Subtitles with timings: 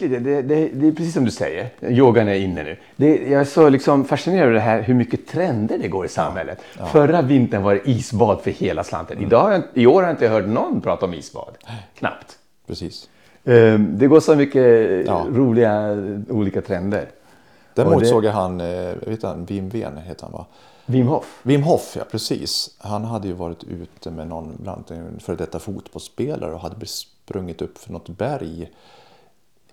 [0.00, 0.24] verkligen.
[0.24, 1.68] Det, det, det är precis som du säger.
[1.82, 2.76] Yogan är inne nu.
[2.96, 6.08] Det, jag är så liksom fascinerad av det här hur mycket trender det går i
[6.08, 6.58] samhället.
[6.78, 6.86] Ja.
[6.86, 9.16] Förra vintern var det isbad för hela slanten.
[9.16, 9.26] Mm.
[9.26, 11.54] Idag, I år har jag inte hört någon prata om isbad.
[11.98, 12.38] Knappt.
[12.66, 13.08] Precis.
[13.44, 15.26] Ehm, det går så mycket ja.
[15.30, 15.96] roliga
[16.28, 17.08] olika trender.
[17.74, 18.06] Däremot det...
[18.06, 20.46] såg jag han, eh, vet han, Wim Ven heter han va?
[20.86, 21.40] Wim Hof.
[21.42, 22.70] Wim Hof, ja precis.
[22.78, 27.62] Han hade ju varit ute med någon, bland en före detta fotbollsspelare och hade sprungit
[27.62, 28.70] upp för något berg.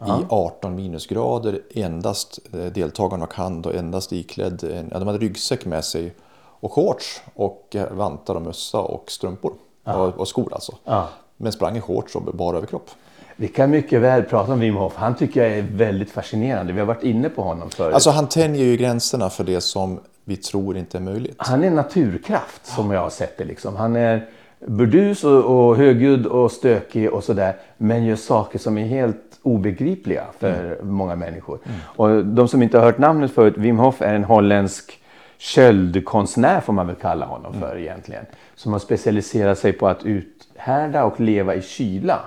[0.08, 1.62] I 18 minusgrader.
[1.74, 6.14] Endast eh, deltagarna och han då endast iklädd, en, de hade ryggsäck med sig
[6.62, 9.54] och shorts och eh, vantar och mössa och strumpor.
[9.84, 9.96] Ja.
[9.96, 10.76] Och, och, skor alltså.
[10.84, 11.08] Ja.
[11.38, 12.90] Men sprang i shorts och bara överkropp.
[13.36, 14.94] Vi kan mycket väl prata om Wim Hof.
[14.96, 16.74] Han tycker jag är väldigt fascinerande.
[16.74, 17.94] Vi har varit inne på honom förut.
[17.94, 21.36] Alltså han tänjer ju gränserna för det som vi tror inte är möjligt.
[21.38, 23.46] Han är naturkraft som jag har sett det.
[23.46, 23.76] Liksom.
[23.76, 24.30] Han är
[24.68, 27.58] burdus och, och högljudd och stökig och sådär.
[27.78, 30.94] Men gör saker som är helt obegripliga för mm.
[30.94, 31.60] många människor.
[31.66, 31.80] Mm.
[31.86, 35.02] Och de som inte har hört namnet förut, Wim Hof är en holländsk
[35.38, 37.84] köldkonstnär får man väl kalla honom för mm.
[37.84, 38.26] egentligen.
[38.56, 42.20] Som har specialiserat sig på att uthärda och leva i kyla.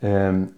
[0.00, 0.48] Um,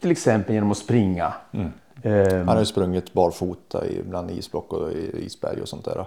[0.00, 1.32] till exempel genom att springa.
[1.52, 1.72] Mm.
[2.02, 6.06] Um, Han har sprungit barfota bland isblock och isberg och sånt där.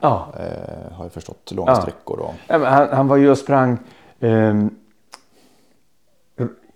[0.00, 0.28] Ja.
[0.40, 1.80] Uh, har jag förstått, långa ja.
[1.80, 2.18] sträckor.
[2.18, 2.34] Och...
[2.48, 3.78] Han, han, var ju och sprang
[4.20, 4.70] um,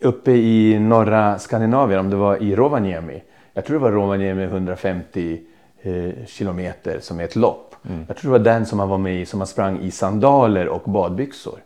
[0.03, 3.23] uppe i norra Skandinavien, om det var i Rovaniemi.
[3.55, 5.41] Jag tror det var Rovaniemi 150
[5.83, 7.75] eh, kilometer som är ett lopp.
[7.89, 8.05] Mm.
[8.09, 10.69] Jag tror det var den som han var med i som han sprang i sandaler
[10.69, 11.59] och badbyxor.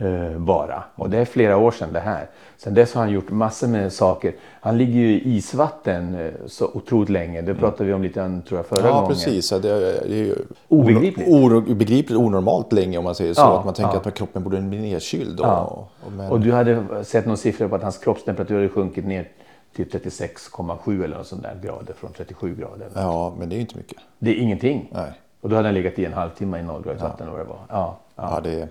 [0.00, 0.84] Eh, bara.
[0.94, 2.26] Och det är flera år sedan det här.
[2.56, 4.34] Sen dess har han gjort massor med saker.
[4.60, 7.42] Han ligger ju i isvatten eh, så otroligt länge.
[7.42, 9.08] Det pratade vi om lite grann tror jag förra ja, gången.
[9.08, 9.50] Precis.
[9.50, 10.34] Det är, det är
[10.68, 11.28] obegripligt.
[11.28, 13.40] obegripligt, onormalt länge om man säger så.
[13.40, 14.08] Ja, att man tänker ja.
[14.08, 15.40] att kroppen borde bli nedkyld.
[15.40, 15.88] Och, ja.
[16.06, 16.30] och, men...
[16.30, 19.28] och, du hade sett någon siffra på att hans kroppstemperatur hade sjunkit ner
[19.76, 22.88] till 36,7 eller något sånt där grader från 37 grader.
[22.94, 23.98] Ja, men det är ju inte mycket.
[24.18, 24.90] Det är ingenting.
[24.92, 25.12] Nej.
[25.40, 27.28] Och då hade han legat i en halvtimme i nollgradigt vatten.
[27.32, 27.38] Ja.
[27.38, 27.58] det var.
[27.68, 28.30] Ja, ja.
[28.34, 28.68] ja det.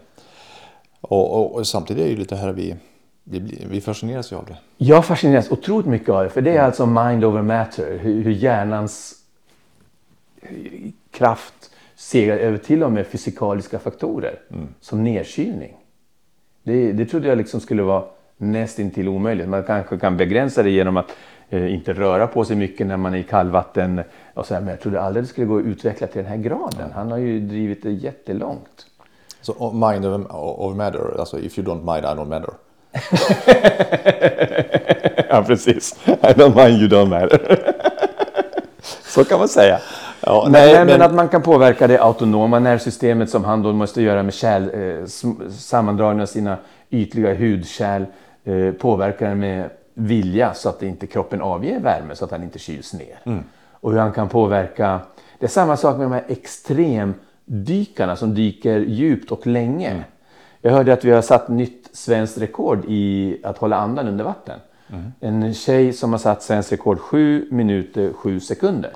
[1.01, 2.75] Och, och, och samtidigt är det ju lite här vi
[3.23, 4.57] vi, vi fascineras ju av det.
[4.77, 6.29] Jag fascineras otroligt mycket av det.
[6.29, 7.97] För det är alltså mind over matter.
[7.97, 9.15] Hur, hur hjärnans
[11.11, 11.53] kraft
[11.95, 14.39] segrar över till och med fysikaliska faktorer.
[14.51, 14.67] Mm.
[14.79, 15.73] Som nedkylning.
[16.63, 18.03] Det, det trodde jag liksom skulle vara
[18.37, 19.49] nästintill omöjligt.
[19.49, 21.11] Man kanske kan begränsa det genom att
[21.49, 24.01] eh, inte röra på sig mycket när man är i kallvatten.
[24.33, 26.37] Och så här, men jag trodde aldrig det skulle gå att utveckla till den här
[26.37, 26.91] graden.
[26.93, 28.85] Han har ju drivit det jättelångt.
[29.41, 32.53] Så mind over, over matter, alltså if you don't mind I don't matter.
[35.29, 35.95] ja, precis.
[36.05, 37.73] I don't mind you don't matter.
[39.03, 39.79] Så kan man säga.
[40.21, 44.01] Ja, nej, men, men, att man kan påverka det autonoma nervsystemet som han då måste
[44.01, 45.05] göra med kärl, eh,
[45.49, 46.57] sammandragning av sina
[46.89, 48.05] ytliga hudkärl.
[48.43, 52.59] Eh, påverka den med vilja så att inte kroppen avger värme så att han inte
[52.59, 53.19] kyls ner.
[53.23, 53.43] Mm.
[53.71, 54.99] Och hur han kan påverka.
[55.39, 56.23] Det är samma sak med de här
[57.47, 59.89] extremdykarna som dyker djupt och länge.
[59.89, 60.03] Mm.
[60.61, 64.59] Jag hörde att vi har satt nytt svenskt rekord i att hålla andan under vatten.
[64.89, 65.11] Mm.
[65.19, 68.91] En tjej som har satt svenskt rekord 7 minuter 7 sekunder.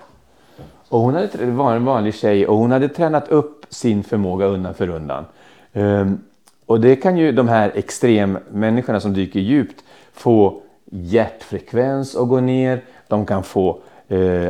[0.90, 4.46] Och hon hade, det var en vanlig tjej och hon hade tränat upp sin förmåga
[4.46, 5.26] undan för undan.
[5.74, 6.20] Um,
[6.66, 9.84] och det kan ju de här extremmänniskorna som dyker djupt
[10.14, 12.82] få hjärtfrekvens att gå ner.
[13.08, 14.50] De kan få eh,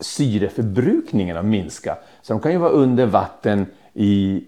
[0.00, 1.96] syreförbrukningen att minska.
[2.24, 4.44] Så de kan ju vara under vatten i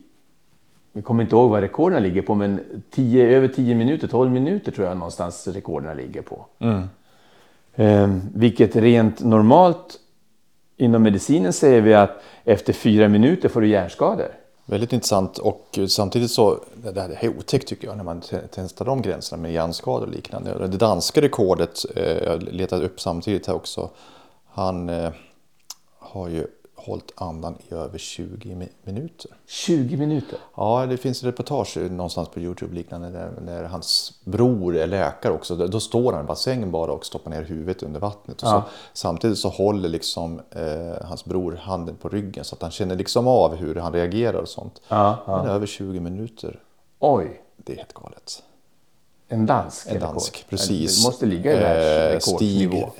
[0.92, 4.72] jag kommer inte ihåg vad rekorden ligger på, men 10, över 10 minuter, 12 minuter
[4.72, 6.46] tror jag någonstans rekorden ligger på.
[6.58, 6.88] Mm.
[7.74, 9.98] Eh, vilket rent normalt
[10.76, 14.28] inom medicinen säger vi att efter fyra minuter får du hjärnskador.
[14.64, 19.02] Väldigt intressant och samtidigt så, det här är otäckt tycker jag när man testar de
[19.02, 20.66] gränserna med hjärnskador och liknande.
[20.66, 23.90] Det danska rekordet, eh, jag letade upp samtidigt här också,
[24.46, 25.10] han eh,
[25.98, 26.46] har ju
[26.76, 29.30] hållit andan i över 20 minuter.
[29.46, 30.38] 20 minuter?
[30.56, 35.56] Ja, det finns reportage någonstans på Youtube liknande där, där hans bror är läkare också.
[35.56, 38.42] Då står han i bassängen bara och stoppar ner huvudet under vattnet.
[38.42, 38.64] Och ja.
[38.66, 42.96] så, samtidigt så håller liksom, eh, hans bror handen på ryggen så att han känner
[42.96, 44.80] liksom av hur han reagerar och sånt.
[44.88, 45.36] Ja, ja.
[45.36, 46.60] Men över 20 minuter.
[46.98, 47.42] Oj!
[47.56, 48.42] Det är helt galet.
[49.28, 49.86] En dansk?
[49.90, 51.02] En dansk, precis.
[51.02, 52.90] Det måste ligga i världsrekordnivå.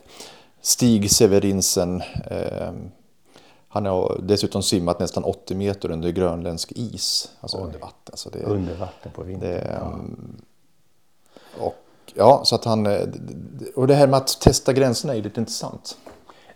[0.60, 2.02] Stig, Stig Severinsen.
[2.30, 2.72] Eh,
[3.76, 7.30] han har dessutom simmat nästan 80 meter under grönländsk is.
[7.40, 7.62] Alltså Oj.
[7.64, 8.10] under vatten.
[8.10, 9.50] Alltså det, under vatten på vintern.
[9.50, 9.86] Det, ja.
[9.86, 10.36] Mm,
[11.58, 11.74] och,
[12.14, 12.86] ja, så att han...
[12.86, 13.08] Eh,
[13.74, 15.98] och det här med att testa gränserna är lite intressant.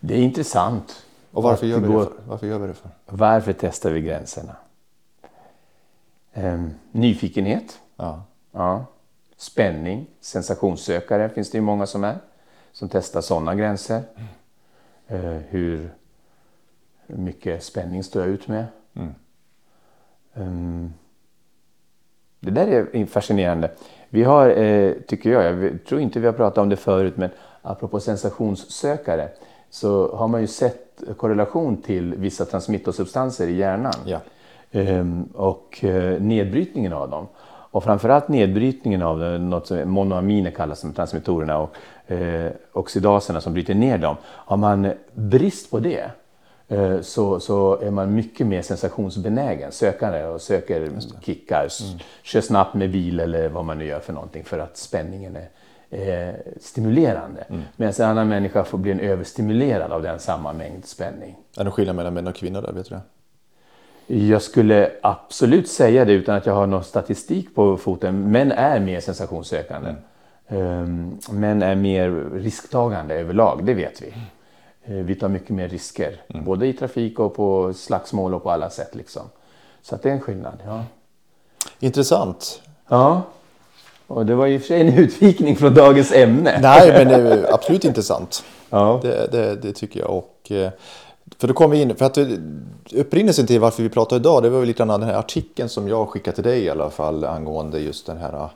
[0.01, 1.05] Det är intressant.
[1.33, 2.13] Och varför gör, vi det för?
[2.29, 2.91] varför gör vi det för?
[3.07, 4.57] Varför testar vi gränserna?
[6.33, 7.79] Ehm, nyfikenhet.
[7.97, 8.23] Ja.
[8.53, 8.85] ja.
[9.37, 12.19] Spänning, sensationssökare finns det ju många som är.
[12.73, 14.03] som testar sådana gränser.
[14.17, 15.43] Mm.
[15.49, 15.91] hur
[17.17, 18.65] mycket spänning står jag ut med?
[18.95, 19.15] Mm.
[20.35, 20.95] Um,
[22.41, 22.67] det där
[22.97, 23.71] är fascinerande.
[24.09, 27.31] Vi har, eh, tycker jag, jag tror inte vi har pratat om det förut, men
[27.63, 29.29] apropå sensationssökare
[29.71, 33.95] så har man ju sett korrelation till vissa transmittorsubstanser i hjärnan.
[34.05, 34.21] Ja.
[34.73, 37.27] Um, och uh, nedbrytningen av dem.
[37.73, 41.75] Och framförallt nedbrytningen av något som monoaminer kallas som transmittorerna och
[42.11, 44.17] eh, oxidaserna som bryter ner dem.
[44.25, 46.11] Har man brist på det eh,
[47.03, 50.91] så, så är man mycket mer sensationsbenägen, sökande och söker
[51.21, 51.99] kickar, mm.
[52.23, 55.49] kör snabbt med bil eller vad man nu gör för någonting för att spänningen är
[56.29, 57.45] eh, stimulerande.
[57.49, 57.63] Mm.
[57.77, 61.37] Medan en annan människa får bli en överstimulerad av den samma mängd spänning.
[61.57, 62.73] Är det skillnad mellan män och kvinnor där?
[62.73, 63.03] Vet du det?
[64.17, 68.31] Jag skulle absolut säga det utan att jag har någon statistik på foten.
[68.31, 69.89] Män är mer sensationssökande.
[69.89, 70.01] Mm.
[70.49, 74.15] Ehm, män är mer risktagande överlag, det vet vi.
[74.85, 75.07] Mm.
[75.07, 76.45] Vi tar mycket mer risker, mm.
[76.45, 78.95] både i trafik och på slagsmål och på alla sätt.
[78.95, 79.23] Liksom.
[79.83, 80.63] Så att det är en skillnad.
[80.67, 80.85] Ja.
[81.81, 82.63] Intressant.
[82.89, 83.23] Ja.
[84.07, 86.59] Och det var och för sig en utvikning från dagens ämne.
[86.63, 88.45] Nej, men det är absolut intressant.
[88.73, 89.01] Ja.
[89.03, 90.11] Det, det, det tycker jag.
[90.11, 90.71] Och, eh,
[91.39, 92.19] för då kom vi in, för att
[92.93, 95.89] upprinnelsen till varför vi pratar idag, det var ju lite grann den här artikeln som
[95.89, 98.51] jag skickade till dig i alla fall angående just den här eh,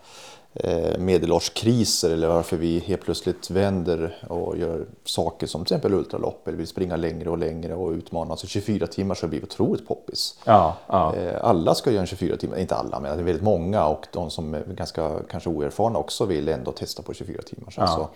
[0.99, 6.59] medelårskriser eller varför vi helt plötsligt vänder och gör saker som till exempel ultralopp eller
[6.59, 8.49] vill springa längre och längre och utmana oss.
[8.49, 10.39] 24 timmar så blir otroligt poppis.
[10.45, 11.15] Ja, ja.
[11.17, 14.07] Eh, alla ska göra en 24 timmar, inte alla men det är väldigt många och
[14.13, 17.75] de som är ganska kanske oerfarna också vill ändå testa på 24 timmar.
[17.77, 17.87] Ja.
[17.87, 18.09] Så,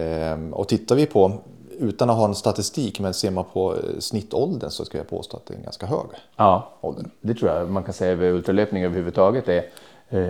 [0.00, 1.32] ehm, och tittar vi på
[1.78, 5.36] utan att ha en statistik, men ser man på eh, snittåldern så ska jag påstå
[5.36, 6.06] att det är en ganska hög
[6.36, 7.04] ja, ålder.
[7.20, 9.62] Det tror jag man kan säga över ultralöpning överhuvudtaget är eh,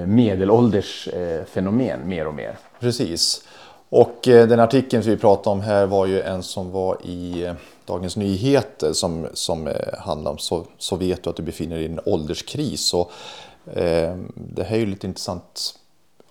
[0.06, 2.58] medelålders eh, fenomen mer och mer.
[2.80, 3.44] Precis.
[3.88, 7.52] Och den artikeln som vi pratade om här var ju en som var i
[7.86, 11.88] Dagens Nyheter som, som handlar om så, så vet du att du befinner dig i
[11.88, 12.94] en ålderskris.
[12.94, 13.10] Och,
[13.78, 15.74] eh, det här är ju lite intressant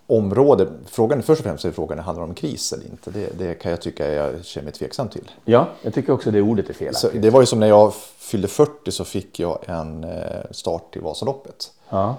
[0.08, 0.68] område.
[0.86, 3.12] Frågan, först och främst är frågan handlar det om kris eller inte.
[3.12, 5.32] Det, det, kan jag tycka jag känner mig tveksam till.
[5.46, 7.22] Ja, jag tycker också det ordet är felaktigt.
[7.22, 10.12] det var ju som när jag fyllde 40 så fick jag en eh,
[10.52, 11.72] start i Vasaloppet.
[11.90, 12.16] Ja.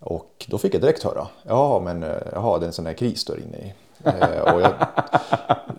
[0.00, 2.94] Och då fick jag direkt höra, ja men eh, jaha, det är en sån här
[2.94, 3.72] kris du är inne i.
[4.04, 4.74] Eh, och jag,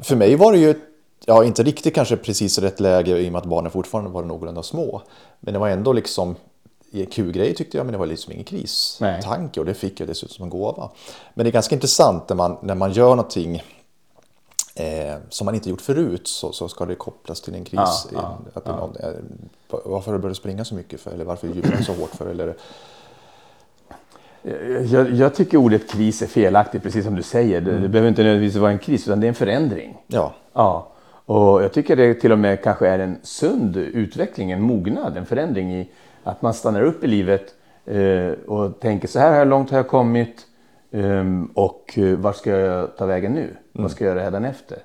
[0.02, 0.82] för mig var det ju,
[1.26, 4.64] ja inte riktigt kanske precis rätt läge i och med att barnen fortfarande var någorlunda
[4.64, 5.02] små.
[5.40, 6.36] Men det var ändå liksom
[7.12, 10.44] kul-grej tyckte jag, men det var liksom ingen kristanke och det fick jag dessutom som
[10.44, 10.90] en gåva.
[11.34, 13.64] Men det är ganska intressant när man, när man gör någonting
[14.76, 17.80] eh, som man inte gjort förut så, så ska det kopplas till en kris.
[17.80, 18.76] Ja, ja, att ja.
[18.76, 19.10] Någon, eh,
[19.86, 21.12] varför börjat springa så mycket för?
[21.12, 22.26] Eller varför du så hårt för?
[22.30, 22.56] Eller,
[24.92, 27.62] jag, jag, tycker ordet kris är felaktigt, precis som du säger.
[27.62, 27.82] Det, mm.
[27.82, 29.98] det behöver inte nödvändigtvis vara en kris, utan det är en förändring.
[30.08, 30.34] Ja.
[30.54, 30.94] ja.
[31.26, 35.26] Och jag tycker det till och med kanske är en sund utveckling, en mognad, en
[35.26, 35.90] förändring i
[36.24, 37.56] att man stannar upp i livet
[37.86, 40.46] eh, och tänker så här långt har jag kommit
[40.92, 43.44] ehm, och eh, vart ska jag ta vägen nu?
[43.44, 43.58] Mm.
[43.72, 44.78] Vad ska jag göra efter?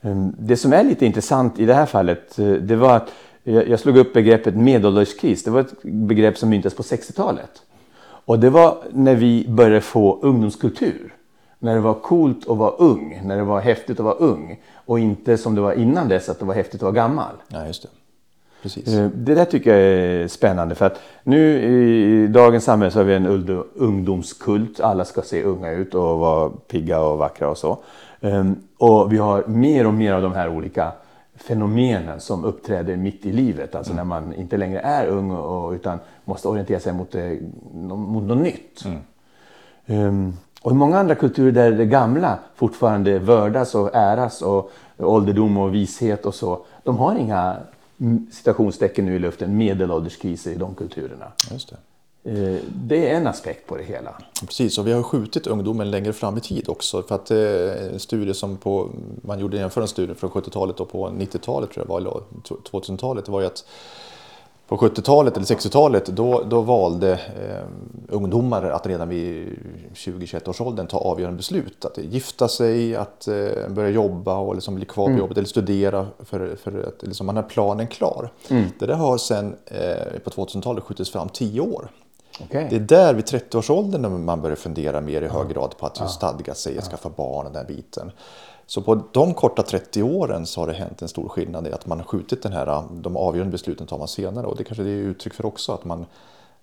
[0.00, 3.12] Ehm, det som är lite intressant i det här fallet eh, det var att
[3.48, 5.44] jag slog upp begreppet medelålderskris.
[5.44, 7.62] Det var ett begrepp som myntades på 60-talet.
[8.26, 11.14] Och det var när vi började få ungdomskultur.
[11.58, 14.60] När det var coolt att vara ung, när det var häftigt att vara ung.
[14.74, 17.32] Och inte som det var innan dess, att det var häftigt att vara gammal.
[17.48, 17.88] Ja, just det.
[18.62, 18.94] Precis.
[18.94, 23.04] Eh, det där tycker jag är spännande för att nu i dagens samhälle så har
[23.04, 23.26] vi en
[23.74, 24.80] ungdomskult.
[24.80, 27.78] Alla ska se unga ut och vara pigga och vackra och så.
[28.20, 30.92] Ehm, och vi har mer och mer av de här olika
[31.36, 33.74] fenomenen som uppträder mitt i livet.
[33.74, 34.08] Alltså mm.
[34.08, 37.38] när man inte längre är ung och, utan måste orientera sig mot, det,
[37.72, 38.84] mot något nytt.
[38.84, 40.06] Mm.
[40.08, 45.56] Um, och i många andra kulturer där det gamla fortfarande vördas och äras och ålderdom
[45.56, 46.64] och vishet och så.
[46.84, 47.56] De har inga
[48.30, 51.32] citationstecken nu i luften, medelålderskriser i de kulturerna.
[51.50, 51.76] Just det.
[52.26, 54.14] Eh, det är en aspekt på det hela.
[54.46, 57.02] Precis, och vi har skjutit ungdomen längre fram i tid också.
[57.02, 58.90] För att eh, en studie som på,
[59.22, 63.24] man gjorde jämför en studie från 70-talet och på 90-talet, tror jag var, eller 2000-talet,
[63.24, 63.64] det var ju att
[64.68, 67.66] på 70-talet eller 60-talet då, då valde eh,
[68.08, 69.58] ungdomar att redan vid
[69.94, 71.84] 20-21 års åldern ta avgörande beslut.
[71.84, 75.18] Att gifta sig, att eh, börja jobba och liksom bli kvar på mm.
[75.18, 78.32] jobbet eller studera för, för att liksom, man har planen klar.
[78.48, 78.64] Mm.
[78.78, 81.88] Det där har sen eh, på 2000-talet skjutits fram 10 år.
[82.44, 82.68] Okay.
[82.70, 86.08] Det är där vid 30-årsåldern man börjar fundera mer i hög grad på att ja.
[86.08, 88.12] stadga sig, skaffa barn och den biten.
[88.66, 91.86] Så på de korta 30 åren så har det hänt en stor skillnad i att
[91.86, 94.90] man har skjutit den här, de avgörande besluten tar man senare och det kanske det
[94.90, 96.06] är uttryck för också att man,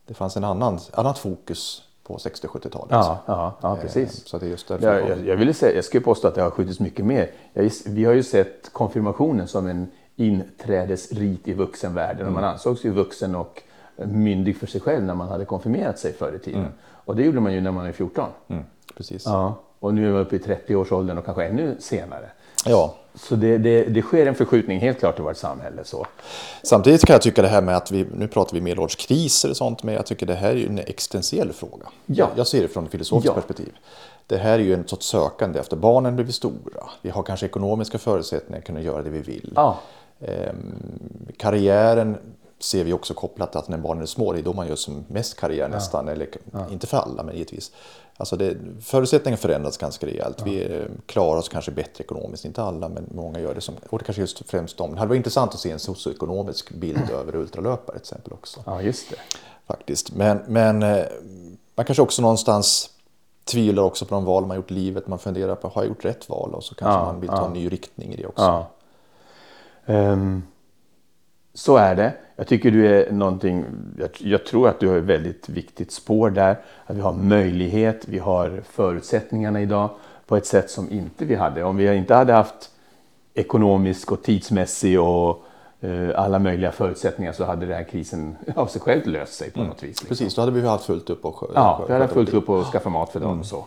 [0.06, 2.88] det fanns en annan, annat fokus på 60-70-talet.
[2.90, 4.28] Ja, ja, ja, precis.
[4.28, 6.50] Så det är just jag, jag, jag, ville säga, jag skulle påstå att det har
[6.50, 7.32] skjutits mycket mer.
[7.54, 12.22] Jag, vi har ju sett konfirmationen som en inträdesrit i vuxenvärlden.
[12.22, 12.34] Mm.
[12.34, 13.64] man ansågs ju vuxen och
[13.96, 16.60] myndig för sig själv när man hade konfirmerat sig förr i tiden.
[16.60, 16.72] Mm.
[17.06, 18.30] Och det gjorde man ju när man är 14.
[18.48, 18.64] Mm,
[18.98, 19.26] precis.
[19.26, 22.30] Ja, och nu är man uppe i 30-årsåldern och kanske ännu senare.
[22.66, 22.96] Ja.
[23.16, 25.84] Så det, det, det, sker en förskjutning helt klart i vårt samhälle.
[25.84, 26.08] Så.
[26.64, 29.84] Samtidigt kan jag tycka det här med att vi, nu pratar vi medelålderskriser och sånt,
[29.84, 31.86] men jag tycker det här är en existentiell fråga.
[32.06, 32.30] Ja.
[32.36, 33.34] Jag ser det från ett filosofiskt ja.
[33.34, 33.74] perspektiv.
[34.28, 36.84] Det här är ju en sorts sökande efter barnen blir stora.
[37.02, 39.54] Vi har kanske ekonomiska förutsättningar att kunna göra det vi vill.
[39.56, 39.80] Ja.
[40.22, 42.18] Ehm, karriären
[42.64, 44.76] ser vi också kopplat till att när barnen är små, det är då man gör
[44.76, 46.08] som mest karriär nästan.
[46.08, 46.28] Eller,
[46.72, 47.72] Inte för alla, men givetvis.
[48.18, 50.36] Alltså det, förutsättningarna förändras ganska rejält.
[50.40, 50.46] Ja.
[50.46, 53.62] Vi eh, klarar oss kanske bättre ekonomiskt, inte alla men många gör det.
[53.62, 54.92] Som, och det kanske just främst de.
[54.92, 57.10] Det hade varit intressant att se en socioekonomisk bild mm.
[57.20, 58.64] över ultralöpare till exempel också.
[58.66, 59.16] Ja, just det.
[59.68, 60.16] Faktiskt.
[60.16, 61.06] Men, men eh,
[61.76, 62.90] man kanske också någonstans
[63.46, 65.08] tvivlar också på de val man gjort i livet.
[65.08, 66.54] Man funderar på, har jag gjort rätt val?
[66.54, 67.46] Och så kanske ja, man vill ta ja.
[67.46, 68.66] en ny riktning i det också.
[69.86, 70.44] Um,
[71.54, 72.14] så är det.
[72.36, 73.66] Jag tycker du är någonting,
[74.00, 76.58] jag, jag, tror att du har ett väldigt viktigt spår där.
[76.86, 79.90] Att vi har möjlighet, vi har förutsättningarna idag
[80.28, 81.64] på ett sätt som inte vi hade.
[81.64, 82.70] Om vi inte hade haft
[83.34, 85.44] ekonomisk och tidsmässig och
[85.82, 89.60] eh, alla möjliga förutsättningar så hade den här krisen av sig själv löst sig på
[89.60, 89.70] mm.
[89.70, 89.90] något vis.
[89.90, 90.08] Liksom.
[90.08, 92.90] Precis, då hade vi haft fullt upp och Ja, vi hade fullt upp och skaffa
[92.90, 93.40] mat för dem mm.
[93.40, 93.66] och så.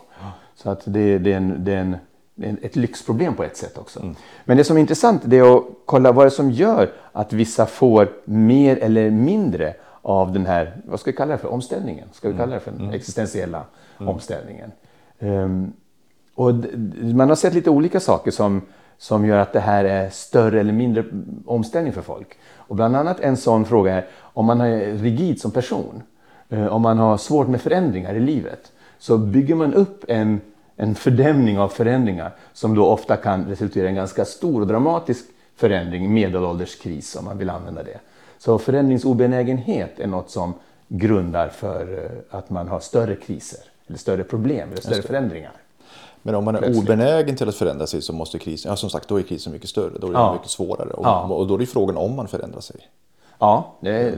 [0.55, 1.97] Så att det, det, är en, det är en
[2.61, 3.99] ett lyxproblem på ett sätt också.
[3.99, 4.15] Mm.
[4.45, 7.33] Men det som är intressant det är att kolla vad det är som gör att
[7.33, 12.07] vissa får mer eller mindre av den här, vad ska vi kalla det för, omställningen?
[12.11, 12.45] Ska vi mm.
[12.45, 12.93] kalla det för den mm.
[12.93, 13.63] existentiella
[13.99, 14.13] mm.
[14.13, 14.71] omställningen?
[15.19, 15.73] Um,
[16.35, 16.53] och
[17.01, 18.61] man har sett lite olika saker som,
[18.97, 21.05] som gör att det här är större eller mindre
[21.45, 22.37] omställning för folk.
[22.55, 26.03] Och bland annat en sån fråga är om man är rigid som person,
[26.49, 30.41] eh, om man har svårt med förändringar i livet, så bygger man upp en
[30.77, 35.25] en fördämning av förändringar som då ofta kan resultera i en ganska stor och dramatisk
[35.55, 37.99] förändring, medelålderskris om man vill använda det.
[38.37, 40.53] Så förändringsobenägenhet är något som
[40.87, 45.51] grundar för eh, att man har större kriser, eller större problem, eller större förändringar.
[46.21, 46.83] Men om man är Plötsligt.
[46.83, 49.69] obenägen till att förändra sig så måste krisen, ja som sagt då är krisen mycket
[49.69, 50.33] större, då är det ja.
[50.33, 51.23] mycket svårare och, ja.
[51.23, 52.75] och då är det frågan om man förändrar sig.
[53.39, 54.17] Ja, det,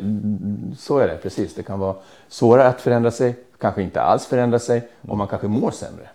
[0.78, 1.56] så är det precis.
[1.56, 1.96] Det kan vara
[2.28, 6.10] svårare att förändra sig, kanske inte alls förändra sig och man kanske mår sämre.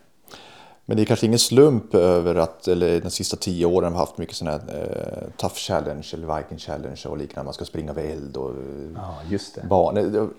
[0.87, 4.19] Men det är kanske ingen slump över att eller de sista tio åren har haft
[4.19, 7.45] mycket sådana här eh, Tough Challenge eller Viking Challenge och liknande.
[7.45, 8.53] Man ska springa vid eld och
[8.95, 9.67] ja, just det.
[9.67, 9.97] barn.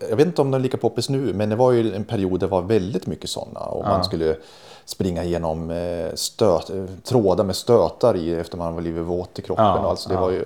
[0.09, 2.39] Jag vet inte om de är lika poppis nu, men det var ju en period
[2.39, 3.59] där det var väldigt mycket sådana.
[3.59, 3.89] Och ja.
[3.89, 4.37] man skulle
[4.85, 6.71] springa igenom eh, stöt,
[7.03, 9.65] trådar med stötar i efter man var blivit våt i kroppen.
[9.65, 10.45] Ja, alltså det var ju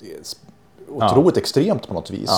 [0.00, 0.36] det
[0.88, 2.30] otroligt extremt på något vis.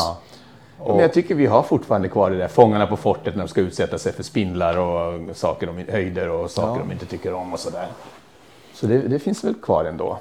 [0.78, 0.94] Och...
[0.94, 3.60] Men jag tycker vi har fortfarande kvar det där fångarna på fortet när de ska
[3.60, 6.86] utsätta sig för spindlar och saker de, höjder och saker ja.
[6.86, 7.86] de inte tycker om och sådär.
[8.74, 10.18] Så det, det, finns väl kvar ändå.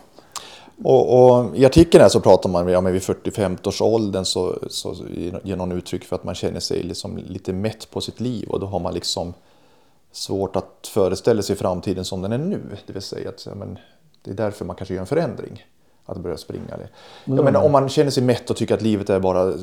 [0.83, 4.95] Och, och I artikeln här så pratar man ja, vid 40-50 års åldern så, så
[5.43, 8.59] ger någon uttryck för att man känner sig liksom lite mätt på sitt liv och
[8.59, 9.33] då har man liksom
[10.12, 12.62] svårt att föreställa sig framtiden som den är nu.
[12.88, 13.79] Det vill säga att ja, men,
[14.24, 15.65] det är därför man kanske gör en förändring
[16.05, 16.77] att börja springa.
[17.25, 19.53] Jag menar, om man känner sig mätt och tycker att livet är bara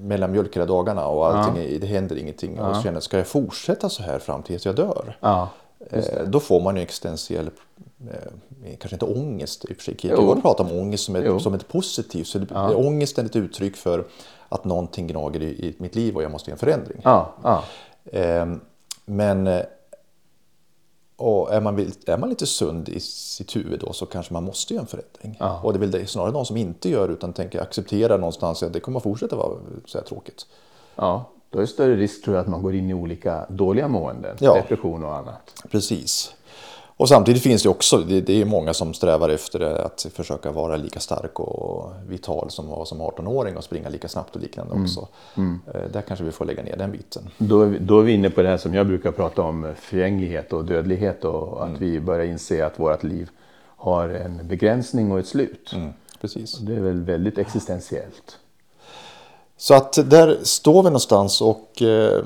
[0.00, 1.78] mellanmjölk hela dagarna och allting, ja.
[1.80, 2.68] det händer ingenting ja.
[2.68, 5.16] och känner ska jag fortsätta så här fram tills jag dör?
[5.20, 5.48] Ja,
[5.90, 7.50] eh, då får man ju existentiell,
[8.10, 9.96] eh, kanske inte ångest i och för sig.
[10.00, 12.26] Jag kan prata om ångest som ett, som ett positivt.
[12.26, 12.74] Så ja.
[12.74, 14.04] Ångesten är ett uttryck för
[14.48, 17.00] att någonting gnager i, i mitt liv och jag måste göra en förändring.
[17.04, 17.64] Ja, ja.
[18.04, 18.46] Eh,
[19.06, 19.62] men
[21.24, 24.74] och är man, är man lite sund i sitt huvud då så kanske man måste
[24.74, 25.36] göra en förändring.
[25.40, 25.60] Ja.
[25.62, 28.72] Och det är väl det, snarare de som inte gör utan tänker acceptera någonstans att
[28.72, 30.46] det kommer fortsätta vara så här tråkigt.
[30.96, 33.88] Ja, då är det större risk tror jag att man går in i olika dåliga
[33.88, 34.54] måenden, ja.
[34.54, 35.64] depression och annat.
[35.70, 36.34] Precis.
[36.96, 40.76] Och samtidigt finns det också, det, det är många som strävar efter att försöka vara
[40.76, 44.84] lika stark och vital som var som 18-åring och springa lika snabbt och liknande mm.
[44.84, 45.08] också.
[45.36, 45.60] Mm.
[45.92, 47.30] Där kanske vi får lägga ner den biten.
[47.38, 50.64] Då, då är vi inne på det här som jag brukar prata om, förgänglighet och
[50.64, 51.80] dödlighet och att mm.
[51.80, 53.30] vi börjar inse att vårt liv
[53.76, 55.72] har en begränsning och ett slut.
[55.74, 55.92] Mm.
[56.20, 56.58] Precis.
[56.58, 58.38] Och det är väl väldigt existentiellt.
[59.56, 62.24] Så att där står vi någonstans och eh,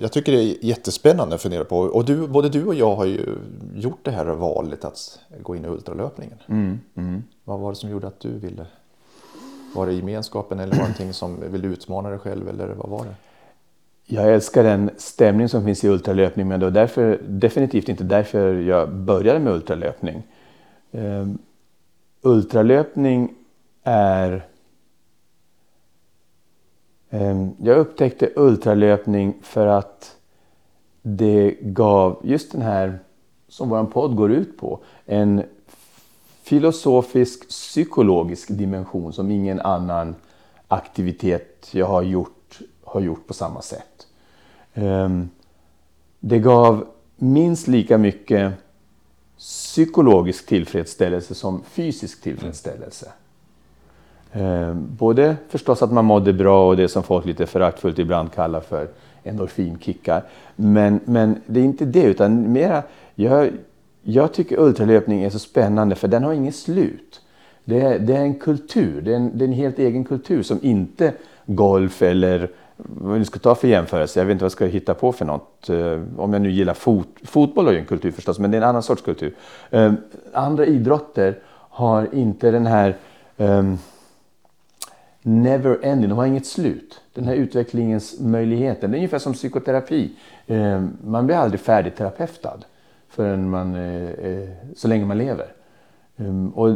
[0.00, 1.78] jag tycker det är jättespännande att fundera på.
[1.78, 3.38] Och du, både du och jag har ju
[3.74, 6.38] gjort det här valet att gå in i ultralöpningen.
[6.46, 7.22] Mm, mm.
[7.44, 8.66] Vad var det som gjorde att du ville?
[9.74, 13.04] Var det gemenskapen eller var det någonting som ville utmana dig själv eller vad var
[13.04, 13.14] det?
[14.08, 18.54] Jag älskar den stämning som finns i ultralöpning men det var därför, definitivt inte därför
[18.54, 20.22] jag började med ultralöpning.
[20.90, 21.38] Um,
[22.22, 23.34] ultralöpning
[23.82, 24.46] är
[27.10, 30.16] Ehm, jag upptäckte ultralöpning för att
[31.02, 32.98] det gav just den här,
[33.48, 35.42] som vår podd går ut på, en
[36.42, 40.14] filosofisk, psykologisk dimension som ingen annan
[40.68, 44.06] aktivitet jag har gjort har gjort på samma sätt.
[44.74, 45.30] Ehm,
[46.20, 46.86] det gav
[47.16, 48.52] minst lika mycket
[49.38, 53.12] psykologisk tillfredsställelse som fysisk tillfredsställelse.
[54.32, 58.60] Eh, både förstås att man mådde bra och det som folk lite föraktfullt ibland kallar
[58.60, 58.88] för
[59.24, 60.22] endorfinkickar.
[60.56, 62.82] Men, men det är inte det, utan mera,
[63.14, 63.50] jag,
[64.02, 67.20] jag tycker ultralöpning är så spännande för den har inget slut.
[67.64, 70.42] Det är, det är en kultur, det är en, det är en helt egen kultur
[70.42, 71.12] som inte
[71.46, 74.94] golf eller vad vi ska ta för jämförelse, jag vet inte vad jag ska hitta
[74.94, 75.68] på för något.
[75.70, 78.62] Eh, om jag nu gillar fot, fotboll har ju en kultur förstås, men det är
[78.62, 79.34] en annan sorts kultur.
[79.70, 79.92] Eh,
[80.32, 81.38] andra idrotter
[81.70, 82.96] har inte den här
[83.36, 83.78] ehm,
[85.26, 87.00] never ending, de har inget slut.
[87.14, 88.90] Den här utvecklingens möjligheten.
[88.90, 90.10] Det är ungefär som psykoterapi.
[90.46, 92.58] Um, man blir aldrig färdigterapeutad
[93.08, 95.46] förrän man, uh, så länge man lever.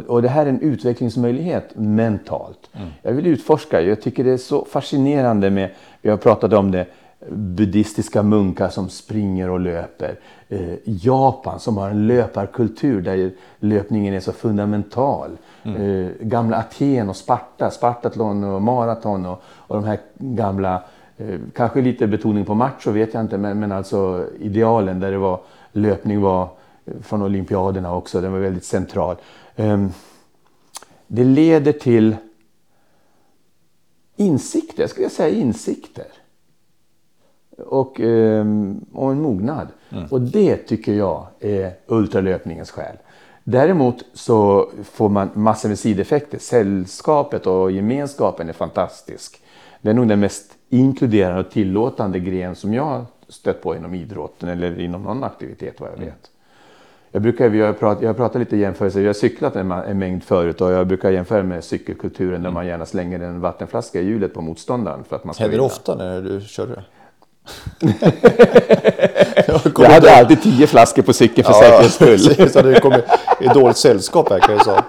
[0.07, 2.69] Och, det här är en utvecklingsmöjlighet mentalt.
[2.73, 2.87] Mm.
[3.01, 5.69] Jag vill utforska, jag tycker det är så fascinerande med,
[6.01, 6.85] vi har pratat om det,
[7.29, 10.19] buddhistiska munkar som springer och löper.
[10.49, 15.37] Eh, Japan som har en löparkultur där löpningen är så fundamental.
[15.63, 16.05] Mm.
[16.05, 20.83] Eh, gamla Aten och Sparta, Spartatlon och maraton och, och de här gamla,
[21.17, 25.17] eh, kanske lite betoning på macho vet jag inte, men, men alltså idealen där det
[25.17, 25.39] var
[25.71, 26.49] löpning var
[27.01, 28.21] från olympiaderna också.
[28.21, 29.15] Den var väldigt central.
[29.55, 29.91] Ehm,
[31.07, 32.15] det leder till
[34.15, 36.05] insikter, jag skulle säga insikter.
[37.57, 39.67] Och, ehm, och en mognad.
[39.89, 40.05] Mm.
[40.11, 42.95] Och det tycker jag är ultralöpningens skäl.
[43.43, 46.37] Däremot så får man massor med sideffekter.
[46.39, 49.41] Sällskapet och gemenskapen är fantastisk.
[49.81, 54.49] Det är nog den mest inkluderande och tillåtande gren som jag stött på inom idrotten
[54.49, 56.09] eller inom någon aktivitet vad jag mm.
[56.09, 56.31] vet.
[57.11, 59.99] Jag, brukar, jag, har pratat, jag har pratat lite jämförelser, jag har cyklat en, en
[59.99, 62.43] mängd förut och jag brukar jämföra med cykelkulturen mm.
[62.43, 65.57] där man gärna slänger en vattenflaska i hjulet på motståndaren för att man ska Händer
[65.57, 66.83] det ofta när du kör det?
[69.77, 72.49] jag hade alltid tio flaskor på cykeln för ja, säkerhets skull.
[72.49, 73.03] så det kommer
[73.41, 74.85] i dåligt sällskap här kan jag säga.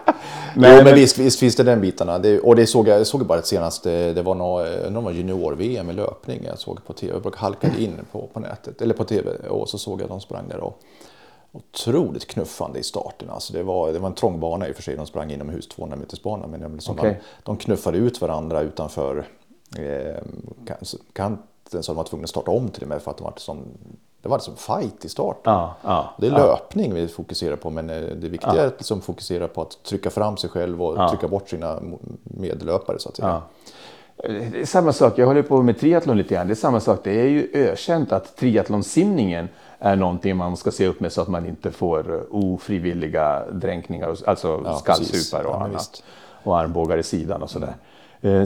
[0.56, 2.18] Men, jo, men visst, visst finns det den bitarna.
[2.18, 5.92] Det, och det såg jag, jag såg bara ett senaste, det var någon, junior-VM i
[5.92, 7.12] löpning jag såg på tv.
[7.12, 10.10] Jag brukade halka in på, på nätet, eller på tv och så såg jag att
[10.10, 10.60] de sprang där.
[10.60, 10.82] Och,
[11.52, 13.30] otroligt knuffande i starten.
[13.30, 15.68] Alltså det, var, det var en trång bana i och för sig, de sprang inomhus
[15.68, 16.46] 200 meters bana.
[16.46, 17.10] Men som okay.
[17.10, 19.26] de, de knuffade ut varandra utanför
[19.78, 20.22] eh,
[21.12, 23.34] kanten så de var tvungna att starta om till och med för att de var
[23.36, 23.64] sån,
[24.22, 25.52] det var som fight i starten.
[25.52, 29.00] Ja, ja, det är löpning vi fokuserar på men eh, det viktiga är att liksom
[29.00, 31.80] fokusera på att trycka fram sig själv och trycka bort sina
[32.22, 33.42] medlöpare så att säga.
[34.16, 36.46] Det är samma sak, jag håller på med triathlon lite grann.
[36.46, 40.86] Det är samma sak, det är ju ökänt att triathlonsimningen är någonting man ska se
[40.86, 45.64] upp med så att man inte får eh, ofrivilliga dränkningar, alltså ja, skallsupar och ja,
[45.64, 45.80] annat.
[45.80, 46.04] Visst.
[46.44, 47.74] Och armbågar i sidan och sådär.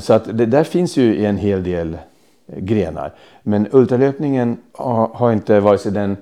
[0.01, 2.01] Så att det där finns ju en hel del eh,
[2.47, 3.15] grenar.
[3.43, 4.59] Men ultralöpningen
[5.13, 6.17] har inte vare sig den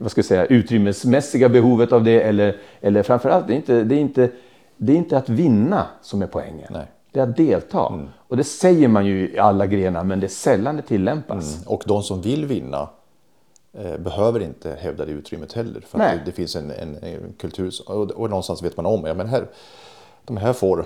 [0.00, 3.94] vad ska jag säga, utrymmesmässiga behovet av det eller, eller framförallt, det är, inte, det,
[3.94, 4.30] är inte,
[4.76, 6.68] det är inte att vinna som är poängen.
[6.70, 6.86] Nej.
[7.12, 7.88] Det är att delta.
[7.92, 8.08] Mm.
[8.28, 11.56] Och det säger man ju i alla grenar men det är sällan det tillämpas.
[11.56, 11.68] Mm.
[11.68, 12.88] Och de som vill vinna
[13.78, 15.80] Eh, behöver inte hävda det utrymmet heller.
[15.80, 19.14] För det, det, finns en, en, en kultur och, och, någonstans vet man om, ja
[19.14, 19.46] men här,
[20.24, 20.84] de här får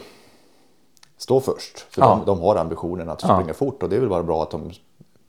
[1.18, 1.78] stå först.
[1.90, 2.08] För ja.
[2.08, 3.54] de, de, har ambitionen att springa ja.
[3.54, 4.70] fort och det är väl bara bra att de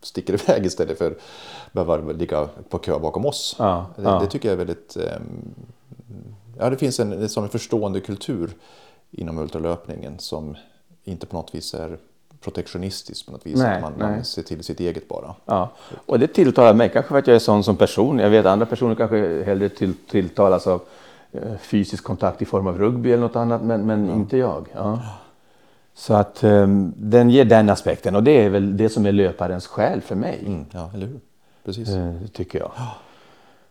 [0.01, 1.17] sticker iväg istället för att
[1.71, 3.55] behöva ligga på kö bakom oss.
[3.59, 3.85] Ja.
[3.95, 4.97] Det, det, tycker jag är väldigt...
[4.97, 5.53] Ehm,
[6.59, 8.51] ja, det finns en, som en förstående kultur
[9.11, 10.55] inom ultralöpningen som
[11.03, 11.97] inte på något vis är
[12.41, 13.57] protektionistiskt på något vis.
[13.57, 15.35] Nej, att man, man, ser till sitt eget bara.
[15.45, 15.69] Ja.
[16.05, 18.19] Och det tilltalar mig, kanske för att jag är sån som person.
[18.19, 20.81] Jag vet andra personer kanske hellre till, tilltalas av
[21.31, 24.13] eh, fysisk kontakt i form av rugby eller något annat, men, men ja.
[24.13, 24.67] inte jag.
[24.75, 24.99] Ja.
[25.99, 29.67] Så att um, den ger den aspekten och det är väl det som är löparens
[29.67, 30.43] själ för mig.
[30.45, 31.19] Mm, ja, eller hur?
[31.65, 31.89] Precis.
[31.89, 32.71] Uh, tycker jag.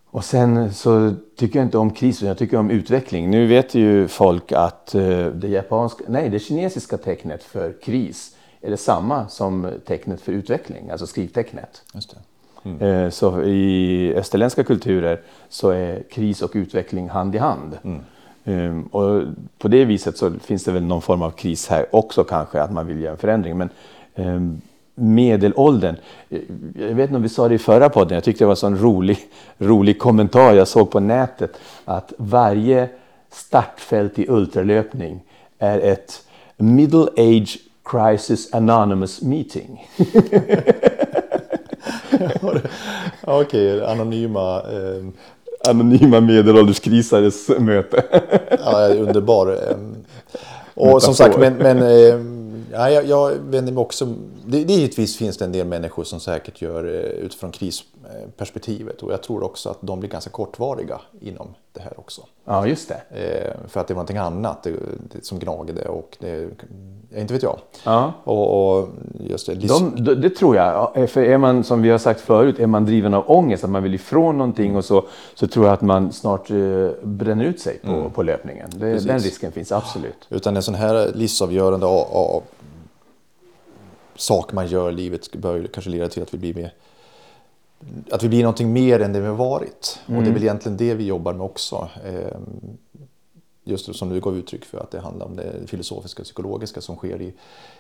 [0.06, 3.30] Och sen så tycker jag inte om kris, jag tycker om utveckling.
[3.30, 8.70] Nu vet ju folk att uh, det japanska, nej det kinesiska tecknet för kris är
[8.70, 11.82] det samma som tecknet för utveckling, alltså skrivtecknet.
[11.94, 12.16] Just
[12.62, 12.82] mm.
[12.82, 17.78] Eh, så i österländska kulturer så är kris och utveckling hand i hand.
[17.84, 18.00] Mm.
[18.44, 19.22] Ehm, och
[19.58, 22.72] på det viset så finns det väl någon form av kris här också kanske, att
[22.72, 23.58] man vill göra en förändring.
[23.58, 23.70] Men
[24.14, 24.60] ehm,
[24.94, 25.96] medelåldern,
[26.28, 26.40] eh,
[26.74, 28.56] jag vet inte om vi sa det i förra podden, jag tyckte det var en
[28.56, 29.18] sån rolig,
[29.58, 32.88] rolig kommentar jag såg på nätet, att varje
[33.30, 35.20] startfält i ultralöpning
[35.58, 36.22] är ett
[36.56, 39.88] middle age Crisis Anonymous Meeting.
[43.22, 44.60] Okej, okay, anonyma...
[44.60, 45.04] Eh...
[45.68, 48.02] Anonyma medelålderskrisares möte.
[48.64, 49.46] ja, underbar.
[49.46, 49.94] Ehm,
[50.74, 51.78] och som sagt, men, men
[52.78, 54.06] ja, jag, jag vänder mig också...
[54.46, 59.12] Det, det, givetvis finns det en del människor som säkert gör eh, utifrån krisperspektivet och
[59.12, 62.22] jag tror också att de blir ganska kortvariga inom det här också.
[62.44, 63.00] Ja, just det.
[63.10, 64.70] Eh, för att det var någonting annat det,
[65.12, 66.50] det, som gnagde och det
[67.16, 67.58] inte vet jag.
[67.84, 68.12] Ja.
[68.24, 68.88] Och, och
[69.20, 71.10] just det, De, det tror jag.
[71.10, 73.82] För är man, som vi har sagt förut, är man driven av ångest, att man
[73.82, 76.48] vill ifrån någonting och så, så tror jag att man snart
[77.02, 78.10] bränner ut sig på, mm.
[78.10, 78.70] på löpningen.
[78.78, 80.26] Den risken finns absolut.
[80.28, 82.42] Utan en sån här livsavgörande av, av,
[84.18, 86.74] sak man gör i livet bör kanske leda till att vi blir mer
[88.10, 90.00] att vi blir någonting mer än det vi har varit.
[90.06, 90.18] Mm.
[90.18, 91.88] Och det är väl egentligen det vi jobbar med också.
[92.04, 92.38] Eh,
[93.64, 96.96] just som du gav uttryck för att det handlar om det filosofiska och psykologiska som
[96.96, 97.34] sker i,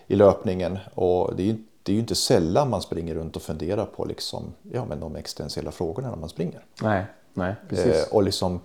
[0.06, 0.78] i löpningen.
[0.94, 4.04] Och det är, ju, det är ju inte sällan man springer runt och funderar på
[4.04, 6.64] liksom, ja, men de existentiella frågorna när man springer.
[6.82, 8.06] Nej, nej precis.
[8.06, 8.60] Eh, och liksom,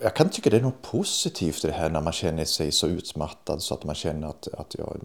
[0.00, 2.86] jag kan tycka det är något positivt i det här när man känner sig så
[2.86, 5.00] utmattad så att man känner att, att jag,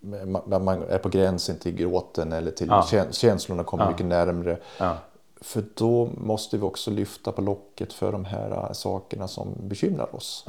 [0.00, 3.06] man är på gränsen till gråten eller till ja.
[3.10, 3.90] känslorna kommer ja.
[3.90, 4.58] mycket närmre.
[4.78, 4.96] Ja.
[5.40, 10.16] För då måste vi också lyfta på locket för de här äh, sakerna som bekymrar
[10.16, 10.44] oss.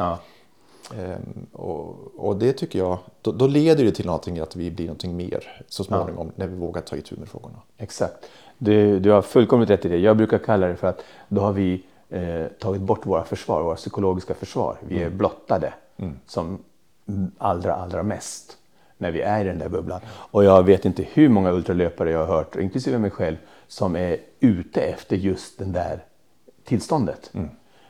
[0.97, 4.85] Ehm, och, och, det tycker jag, då, då, leder det till någonting att vi blir
[4.85, 7.57] någonting mer så småningom när vi vågar ta itu med frågorna.
[7.77, 8.29] Exakt.
[8.57, 9.97] Du, du har fullkomligt rätt i det.
[9.97, 13.75] Jag brukar kalla det för att då har vi eh, tagit bort våra försvar, våra
[13.75, 14.77] psykologiska försvar.
[14.81, 15.17] Vi är mm.
[15.17, 16.19] blottade mm.
[16.25, 16.59] som
[17.37, 18.57] allra, allra mest
[18.99, 19.99] när vi är i den där bubblan.
[20.07, 23.35] Och jag vet inte hur många ultralöpare jag har hört, inklusive mig själv,
[23.67, 26.03] som är ute efter just det där
[26.63, 27.31] tillståndet.
[27.33, 27.49] Mm.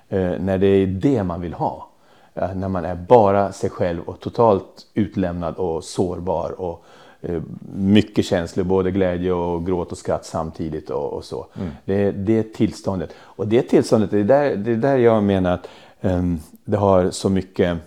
[0.09, 1.89] Eh, när det är det man vill ha.
[2.33, 6.85] Eh, när man är bara sig själv och totalt utlämnad och sårbar och
[7.21, 7.41] eh,
[7.75, 11.47] mycket känslor, både glädje och gråt och skratt samtidigt och, och så.
[11.55, 11.69] Mm.
[11.85, 13.13] Det, det tillståndet.
[13.19, 15.67] Och det tillståndet, det är där, det är där jag menar att
[16.01, 17.77] um, det har så mycket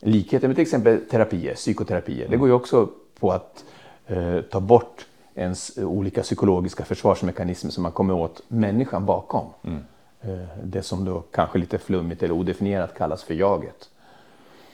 [0.00, 2.28] likheter med till exempel terapier, psykoterapier.
[2.28, 2.88] Det går ju också
[3.20, 3.64] på att
[4.10, 9.46] uh, ta bort ens olika psykologiska försvarsmekanismer som man kommer åt människan bakom.
[9.62, 9.78] Mm.
[10.20, 13.90] Eh, det som då kanske lite flummigt eller odefinierat kallas för jaget.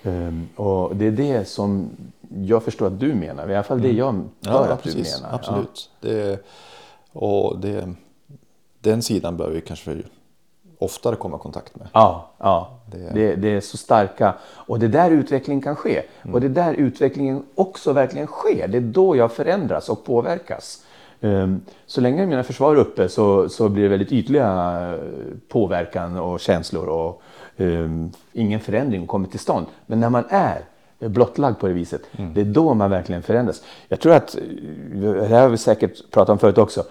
[0.03, 1.91] Ehm, och det är det som
[2.29, 3.99] jag förstår att du menar, i alla fall det mm.
[3.99, 4.13] jag
[4.53, 5.35] hör ja, att precis, du menar.
[5.35, 5.91] Absolut.
[6.01, 6.09] Ja.
[6.09, 6.45] Det,
[7.13, 7.95] och det,
[8.81, 9.97] den sidan bör vi kanske
[10.85, 11.89] oftare komma i kontakt med.
[11.93, 12.71] Ja, ja.
[12.87, 13.15] Det...
[13.15, 16.03] Det, det är så starka och det är där utvecklingen kan ske.
[16.23, 16.35] Mm.
[16.35, 18.69] Och det är där utvecklingen också verkligen sker.
[18.69, 20.85] Det är då jag förändras och påverkas.
[21.21, 25.01] Um, så länge mina försvar är uppe så, så blir det väldigt ytliga eh,
[25.49, 27.23] påverkan och känslor och
[27.57, 29.67] um, ingen förändring kommer till stånd.
[29.87, 30.65] Men när man är
[30.99, 32.35] blottlagd på det viset, mm.
[32.35, 33.63] det är då man verkligen förändras.
[33.89, 34.43] Jag tror att, eh,
[35.01, 36.85] det här har vi säkert pratat om förut också,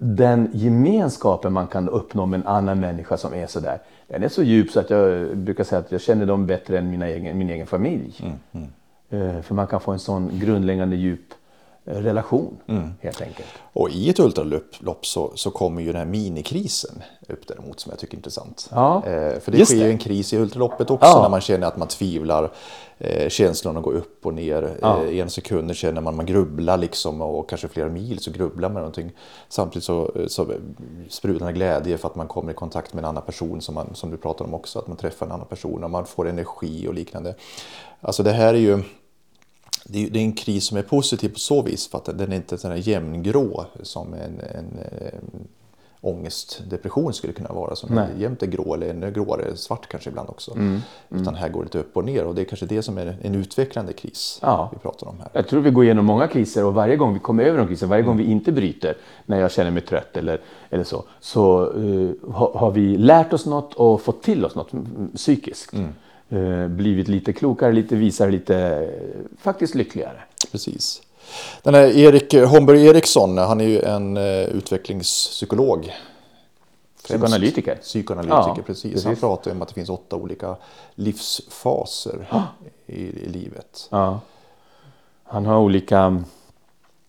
[0.00, 4.42] den gemenskapen man kan uppnå med en annan människa som är sådär, den är så
[4.42, 7.50] djup så att jag brukar säga att jag känner dem bättre än mina egen, min
[7.50, 8.20] egen familj.
[8.22, 8.68] Mm, mm.
[9.10, 11.34] Eh, för man kan få en sån grundläggande djup
[11.88, 12.90] relation mm.
[13.00, 13.48] helt enkelt.
[13.72, 17.98] Och i ett ultralopp så, så kommer ju den här minikrisen upp däremot som jag
[17.98, 18.68] tycker är intressant.
[18.72, 21.22] Ja, eh, för det sker ju en kris i ultraloppet också ja.
[21.22, 22.50] när man känner att man tvivlar
[22.98, 24.76] eh, känslorna går upp och ner.
[24.80, 25.04] Ja.
[25.04, 28.82] Eh, en sekund känner man man grubblar liksom och kanske flera mil så grubblar man
[28.82, 29.12] någonting.
[29.48, 30.52] Samtidigt så, så
[31.08, 34.10] sprudlar glädje för att man kommer i kontakt med en annan person som, man, som
[34.10, 36.94] du pratar om också, att man träffar en annan person och man får energi och
[36.94, 37.34] liknande.
[38.00, 38.82] Alltså det här är ju
[39.84, 42.58] det är, en kris som är positiv på så vis för att den är inte
[42.58, 44.78] så jämngrå som en, en,
[46.00, 48.08] ångest, depression skulle kunna vara som Nej.
[48.18, 50.52] jämt är grå eller ännu gråare, svart kanske ibland också.
[50.52, 50.66] Mm.
[50.66, 51.22] Mm.
[51.22, 53.16] Utan här går det lite upp och ner och det är kanske det som är
[53.22, 54.70] en utvecklande kris ja.
[54.72, 55.28] vi pratar om här.
[55.32, 57.86] Jag tror vi går igenom många kriser och varje gång vi kommer över de kriser,
[57.86, 58.26] varje gång mm.
[58.26, 62.70] vi inte bryter när jag känner mig trött eller, eller så, så uh, ha, har
[62.70, 64.70] vi lärt oss något och fått till oss något
[65.14, 65.74] psykiskt.
[65.74, 65.86] Uh,
[66.68, 70.22] blivit lite klokare, lite visare, lite uh, faktiskt lyckligare.
[70.52, 71.02] Precis.
[71.62, 75.92] Den här Erik Holmberg Eriksson, han är ju en utvecklingspsykolog.
[77.08, 77.74] Psykoanalytiker.
[77.74, 78.82] Psykoanalytiker, ja, precis.
[78.82, 79.04] precis.
[79.04, 80.56] Han pratar om att det finns åtta olika
[80.94, 82.42] livsfaser ah.
[82.86, 83.88] i, i, livet.
[83.90, 84.20] Ja.
[85.24, 86.24] Han har olika...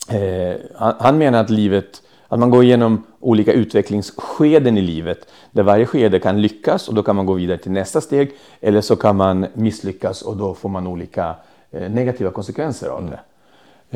[0.10, 5.64] Eh, han, han menar att livet att man går igenom olika utvecklingsskeden i livet där
[5.64, 8.96] varje skede kan lyckas och då kan man gå vidare till nästa steg eller så
[8.96, 11.36] kan man misslyckas och då får man olika
[11.72, 13.20] eh, negativa konsekvenser av det.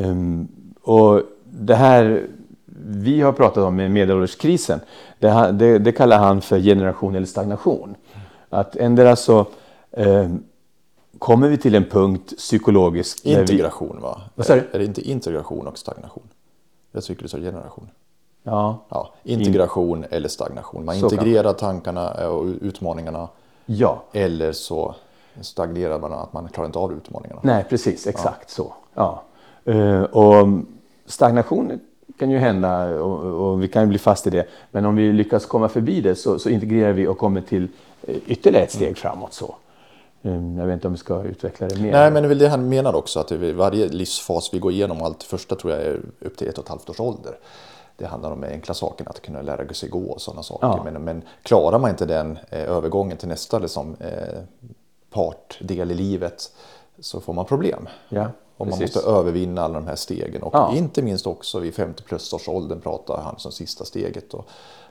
[0.04, 0.48] Um,
[0.82, 2.26] och det här
[2.86, 4.80] vi har pratat om med medelålderskrisen,
[5.18, 7.94] det, det, det, kallar han för generation eller stagnation.
[8.48, 9.46] Att ändra så
[9.90, 10.30] eh,
[11.18, 13.26] kommer vi till en punkt psykologiskt...
[13.26, 14.02] Integration vi...
[14.02, 14.20] va?
[14.34, 14.68] Vad sa du?
[14.72, 16.28] Är det inte integration och stagnation?
[16.92, 17.88] Jag tycker du sa generation.
[18.46, 18.78] Ja.
[18.88, 20.06] ja integration In...
[20.10, 20.84] eller stagnation.
[20.84, 21.54] Man så integrerar kan.
[21.54, 23.28] tankarna och utmaningarna.
[23.66, 24.02] Ja.
[24.12, 24.94] Eller så
[25.40, 27.40] stagnerar man, att man klarar inte av utmaningarna.
[27.44, 28.06] Nej, precis.
[28.06, 28.64] Exakt ja.
[28.64, 28.74] så.
[28.94, 29.22] Ja.
[29.68, 30.48] Uh, och
[31.06, 31.80] stagnation
[32.18, 34.46] kan ju hända och, och, vi kan bli fast i det.
[34.70, 37.68] Men om vi lyckas komma förbi det så, så integrerar vi och kommer till
[38.02, 38.94] eh, ytterligare ett steg mm.
[38.94, 39.32] framåt.
[39.32, 39.54] så.
[40.58, 41.92] Jag vet inte om vi ska utveckla det mer.
[41.92, 45.02] Nej, men det är väl det han menar också, att varje livsfas vi går igenom,
[45.02, 47.32] allt första tror jag är upp till ett och ett halvt års ålder.
[47.96, 50.66] Det handlar om enkla saker, att kunna lära sig gå och sådana saker.
[50.66, 50.84] Ja.
[50.84, 54.40] Men, men klarar man inte den eh, övergången till nästa liksom, eh,
[55.10, 56.52] partdel i livet
[56.98, 57.88] så får man problem.
[58.08, 60.42] Ja, och man måste övervinna alla de här stegen.
[60.42, 60.72] Och ja.
[60.74, 64.34] inte minst också vid 50 plus års åldern pratar han som sista steget.
[64.34, 64.48] Och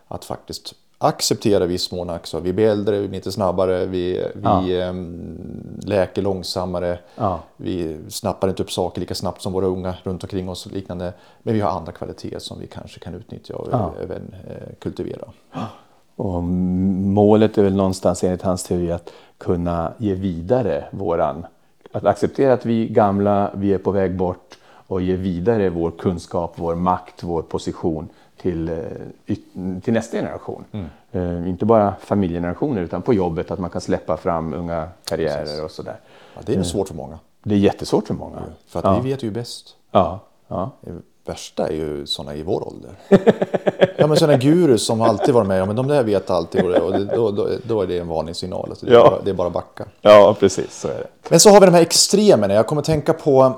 [0.08, 2.40] att faktiskt acceptera viss mån också.
[2.40, 4.60] Vi blir äldre, vi blir lite snabbare, vi, ja.
[4.62, 7.00] vi um, läker långsammare.
[7.16, 7.40] Ja.
[7.58, 11.14] Vi snappar inte upp saker lika snabbt som våra unga runt omkring oss och liknande.
[11.44, 13.94] Men vi har andra kvaliteter som vi kanske kan utnyttja och ja.
[14.04, 15.28] även eh, kultivera.
[16.16, 21.46] Och målet är väl någonstans enligt hans teori att kunna ge vidare våran,
[21.92, 25.92] att acceptera att vi är gamla, vi är på väg bort och ge vidare vår
[25.92, 28.10] kunskap, vår makt, vår position
[28.44, 29.36] till, eh,
[29.84, 30.66] till nästa generation.
[30.72, 30.86] Mm.
[31.16, 35.62] Uh, inte bara familjegenerationer utan på jobbet, att man kan släppa fram unga karriärer Precis.
[35.62, 36.00] och sådär.
[36.36, 37.20] Ja, det är nog svårt för många.
[37.44, 38.44] Det är jättesvårt för många.
[38.68, 39.00] För att ja.
[39.00, 39.76] vi vet ju bäst.
[39.92, 40.20] Ja.
[40.48, 40.72] ja
[41.26, 42.92] värsta är ju sådana i vår ålder.
[43.98, 46.92] ja men sådana gurus som alltid varit med, ja men de där vet alltid och,
[46.92, 48.70] det, då, då, då, är det en varningssignal.
[48.70, 49.10] Alltså det, är ja.
[49.10, 49.86] bara, det är bara backa.
[50.02, 51.08] Ja precis, så är det.
[51.30, 52.54] Men så har vi de här extremerna.
[52.54, 53.54] Jag kommer tänka på,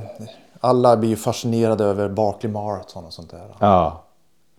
[0.60, 3.54] alla blir ju fascinerade över Barkley Marathon och sånt där.
[3.58, 4.02] Ja.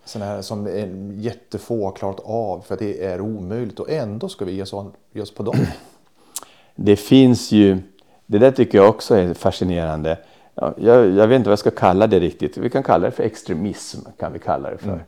[0.10, 0.68] Sådana här som
[1.16, 4.74] jättefå har klarat av för att det är omöjligt och ändå ska vi ge oss,
[5.14, 5.56] ge oss på dem.
[6.76, 7.78] Det finns ju,
[8.26, 10.18] det där tycker jag också är fascinerande
[10.56, 12.58] ja, jag, jag, vet inte vad jag ska kalla det riktigt.
[12.58, 14.00] Vi kan kalla det för extremism.
[14.20, 15.04] kan vi kalla det för.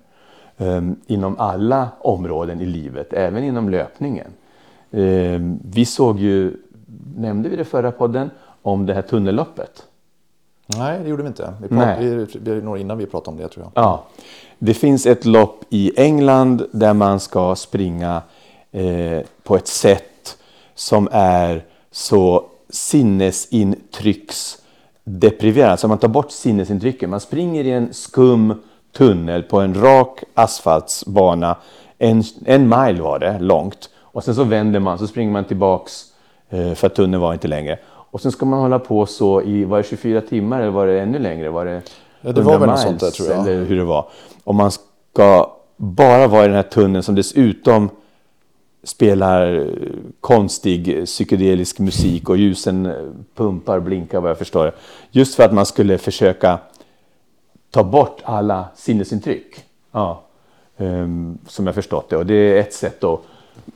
[0.58, 0.78] Mm.
[0.78, 4.28] Um, inom alla områden i livet, även inom löpningen.
[4.92, 6.58] Um, vi såg ju,
[7.16, 8.30] nämnde vi det förra podden,
[8.62, 9.88] om det här tunnelloppet?
[10.78, 11.54] Nej, det gjorde vi inte.
[11.62, 13.84] Vi pratade, vi, några innan vi pratade om det tror jag.
[13.84, 14.04] Ja.
[14.60, 18.22] Det finns ett lopp i England där man ska springa
[18.72, 20.38] eh, på ett sätt
[20.76, 24.58] som är så sinnesintrycks
[25.04, 25.80] depriverad.
[25.80, 27.10] Så man tar bort sinnesintrycken.
[27.10, 28.62] Man springer i en skum
[28.98, 31.56] tunnel på en rak asfaltsbana.
[31.98, 33.90] En, en mile var det långt.
[34.00, 36.06] Och sen så vänder man, så springer man tillbaks
[36.50, 37.80] eh, för att tunneln var inte längre.
[38.12, 41.02] Och sen ska man hålla på så i, var det 24 timmar eller var det
[41.02, 41.50] ännu längre?
[41.50, 41.82] Var det,
[42.21, 43.47] ja, det var väl något sånt där tror jag.
[43.47, 44.10] Eller hur det var.
[44.43, 47.89] Och man ska bara vara i den här tunneln som dessutom
[48.84, 49.67] spelar
[50.19, 52.93] konstig psykedelisk musik och ljusen
[53.36, 54.76] pumpar blinkar vad jag förstår.
[55.12, 56.60] Just för att man skulle försöka
[57.69, 59.63] ta bort alla sinnesintryck.
[59.91, 60.24] Ja.
[60.78, 62.17] Um, som jag förstått det.
[62.17, 63.21] Och det är ett sätt att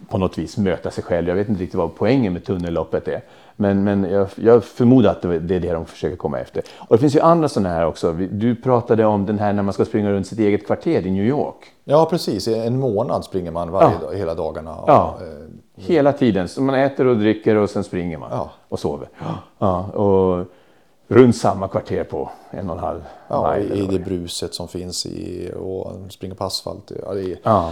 [0.09, 1.27] på något vis möta sig själv.
[1.27, 3.21] Jag vet inte riktigt vad poängen med tunnelloppet är.
[3.55, 6.63] Men, men jag, jag förmodar att det är det de försöker komma efter.
[6.77, 8.13] Och det finns ju andra sådana här också.
[8.13, 11.25] Du pratade om den här när man ska springa runt sitt eget kvarter i New
[11.25, 11.55] York.
[11.83, 12.47] Ja, precis.
[12.47, 14.07] En månad springer man varje ja.
[14.07, 14.75] dag, hela dagarna.
[14.87, 15.17] Ja.
[15.21, 15.27] Eh,
[15.77, 16.47] Hela tiden.
[16.47, 18.49] Så man äter och dricker och sen springer man ja.
[18.69, 19.09] och sover.
[19.57, 19.83] Ja.
[19.83, 20.45] och
[21.07, 25.05] runt samma kvarter på en och en halv Ja, i, i det bruset som finns
[25.05, 26.91] i och springa på asfalt.
[27.05, 27.71] Ja, det, är, ja.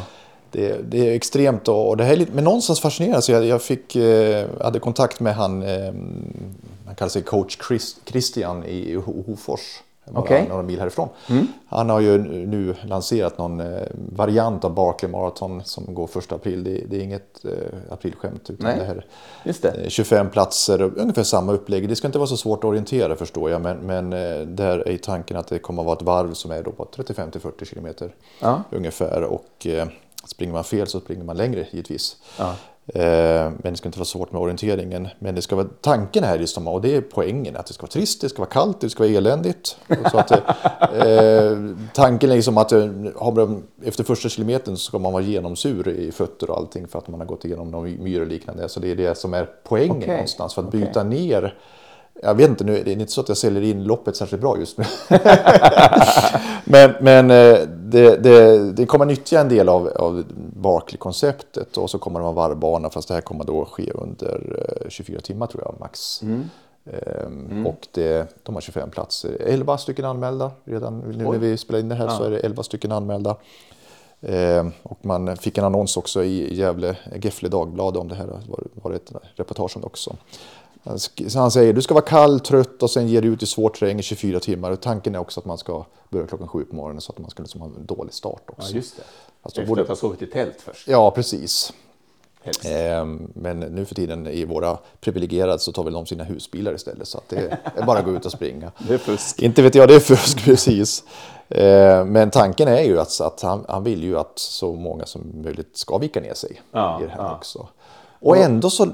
[0.53, 3.31] Det, det, är extremt och det här är lite, men någonstans fascinerande.
[3.31, 5.93] Jag, jag fick, eh, hade kontakt med han, eh,
[6.85, 10.47] han kallar sig coach Chris, Christian i Hofors bara okay.
[10.47, 11.09] några mil härifrån.
[11.29, 11.47] Mm.
[11.67, 16.63] Han har ju nu lanserat någon eh, variant av Barkley Marathon som går 1 april.
[16.63, 18.79] Det, det är inget eh, aprilskämt utan Nej.
[18.79, 19.05] det här
[19.61, 19.89] det.
[19.89, 21.89] 25 platser och ungefär samma upplägg.
[21.89, 24.97] Det ska inte vara så svårt att orientera förstår jag men, men eh, där är
[24.97, 28.63] tanken att det kommer att vara ett varv som är då på 35-40 kilometer ja.
[28.71, 29.87] ungefär och eh,
[30.25, 32.17] springer man fel så springer man längre givetvis.
[32.37, 32.55] Ja.
[32.85, 35.07] Eh, men det ska inte vara svårt med orienteringen.
[35.19, 37.91] Men det ska vara tanken här just och det är poängen att det ska vara
[37.91, 39.77] trist, det ska vara kallt, det ska vara eländigt.
[40.11, 41.57] Så att, eh,
[41.93, 42.89] tanken är liksom att eh,
[43.83, 47.19] efter första kilometern så ska man vara genomsur i fötter och allting för att man
[47.19, 48.69] har gått igenom någon myr och liknande.
[48.69, 50.07] Så det är det som är poängen okay.
[50.07, 51.03] någonstans för att byta okay.
[51.03, 51.57] ner
[52.21, 54.57] jag vet inte, nu, det är inte så att jag säljer in loppet särskilt bra
[54.59, 54.85] just nu.
[56.63, 57.59] men men eh,
[57.93, 62.33] det, det, det kommer nyttja en del av, av Barkley-konceptet och så kommer det vara
[62.33, 66.21] varvbana fast det här kommer då ske under 24 eh, timmar tror jag max.
[66.21, 66.49] Mm.
[66.85, 67.67] Ehm, mm.
[67.67, 71.89] Och det, de har 25 platser, 11 stycken anmälda redan nu när vi spelar in
[71.89, 72.17] det här ja.
[72.17, 73.35] så är det 11 stycken anmälda.
[74.21, 78.63] Ehm, och man fick en annons också i Gävle, Gefle Dagblad om det här, var,
[78.73, 80.15] var det ett reportage om det också.
[81.27, 83.69] Så han säger du ska vara kall, trött och sen ger du ut i svår
[83.69, 84.71] terräng i 24 timmar.
[84.71, 87.29] Och tanken är också att man ska börja klockan sju på morgonen så att man
[87.29, 88.71] ska liksom ha en dålig start också.
[88.71, 89.03] Ja, just det.
[89.41, 89.81] Alltså, Efter borde...
[89.81, 90.87] att ha sovit i tält först?
[90.87, 91.73] Ja, precis.
[92.45, 97.07] Eh, men nu för tiden i våra privilegierade så tar väl de sina husbilar istället
[97.07, 98.71] så att det är bara att gå ut och springa.
[98.87, 99.41] Det är fusk.
[99.41, 101.03] Inte vet jag, det är fusk precis.
[101.49, 105.21] Eh, men tanken är ju att, att han, han, vill ju att så många som
[105.43, 107.35] möjligt ska vika ner sig ja, i det här ja.
[107.35, 107.67] också.
[108.19, 108.87] Och ändå så,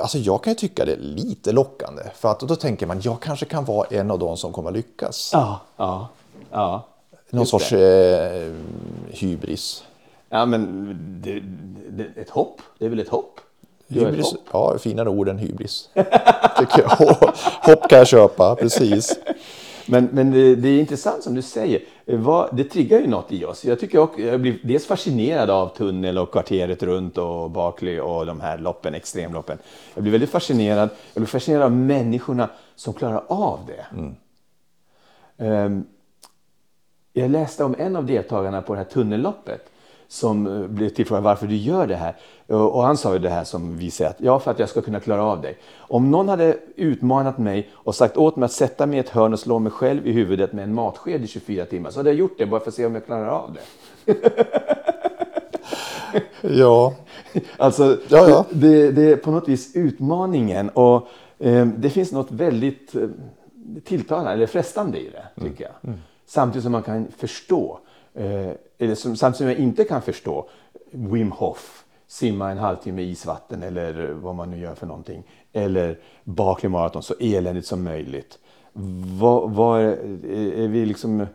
[0.00, 3.20] alltså jag kan ju tycka det är lite lockande för att då tänker man jag
[3.20, 5.30] kanske kan vara en av de som kommer att lyckas.
[5.32, 6.08] Ja, ja,
[6.50, 6.86] ja.
[7.30, 8.52] Någon sorts eh,
[9.10, 9.84] hybris.
[10.28, 11.40] Ja, men det,
[11.90, 13.40] det, ett hopp, det är väl ett hopp?
[13.88, 14.72] Hybris, ett hopp.
[14.72, 15.88] Ja, finare ord än hybris.
[16.58, 16.88] Tycker jag.
[17.62, 19.18] Hopp kan jag köpa, precis.
[19.86, 21.82] Men, men det, det, är intressant som du säger.
[22.04, 23.64] Vad, det triggar ju något i oss.
[23.64, 28.26] Jag, tycker jag, jag blir dels fascinerad av tunnel och kvarteret runt och Barkley och
[28.26, 29.58] de här loppen, extremloppen.
[29.94, 30.88] Jag blir väldigt fascinerad.
[31.14, 33.86] Jag blir fascinerad av människorna som klarar av det.
[33.96, 34.14] Mm.
[35.36, 35.84] Um,
[37.12, 39.70] jag läste om en av deltagarna på det här tunnelloppet
[40.08, 42.16] som eh, blev tillfrågad varför du gör det här.
[42.46, 44.82] Och han sa ju det här som vi säger att ja, för att jag ska
[44.82, 45.54] kunna klara av det.
[45.76, 49.32] Om någon hade utmanat mig och sagt åt mig att sätta mig i ett hörn
[49.32, 52.18] och slå mig själv i huvudet med en matsked i 24 timmar så hade jag
[52.18, 53.60] gjort det bara för att se om jag klarar av det.
[56.42, 56.94] ja.
[57.56, 58.44] Alltså, ja, ja.
[58.50, 63.08] Det, det, är på något vis utmaningen och eh, det finns något väldigt eh,
[63.84, 65.72] tilltalande eller frestande i det, tycker jag.
[65.82, 65.94] Mm.
[65.94, 66.00] Mm.
[66.26, 67.83] Samtidigt som man kan förstå eh,
[68.14, 70.48] Eh, eller som, samtidigt som jag inte kan förstå
[70.90, 75.22] Wim Hof, simma en halvtimme i isvatten eller vad man nu gör för någonting.
[75.52, 78.38] Eller Barkley Marathon så eländigt som möjligt.
[79.20, 79.96] Vad, vad, är,
[80.58, 81.26] är vi liksom,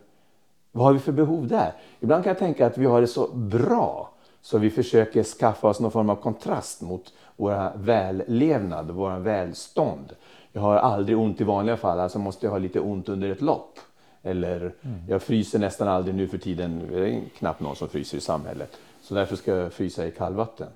[0.72, 1.74] vad har vi för behov där?
[2.00, 4.12] Ibland kan jag tänka att vi har det så bra
[4.42, 10.16] så vi försöker skaffa oss någon form av kontrast mot våra vällevnad, vår välstånd.
[10.52, 13.42] Jag har aldrig ont i vanliga fall, alltså måste jag ha lite ont under ett
[13.42, 13.80] lopp.
[14.24, 15.00] Eller mm.
[15.08, 16.88] jag fryser nästan aldrig nu för tiden.
[16.92, 18.78] Det är knappt någon som fryser i samhället.
[19.02, 20.68] Så därför ska jag frysa i kallvatten.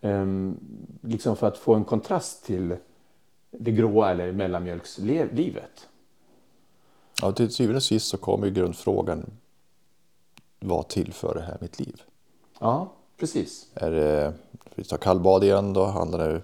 [0.00, 0.60] Um,
[1.00, 2.76] liksom för att få en kontrast till
[3.50, 5.88] det gråa eller mellanmjölkslivet.
[7.22, 9.30] Ja, till syvende och sist så kommer grundfrågan.
[10.60, 12.02] Vad tillför det här mitt liv?
[12.60, 13.66] Ja, precis.
[13.74, 14.34] Är det,
[14.74, 16.42] vi tar kallbad igen då handlar det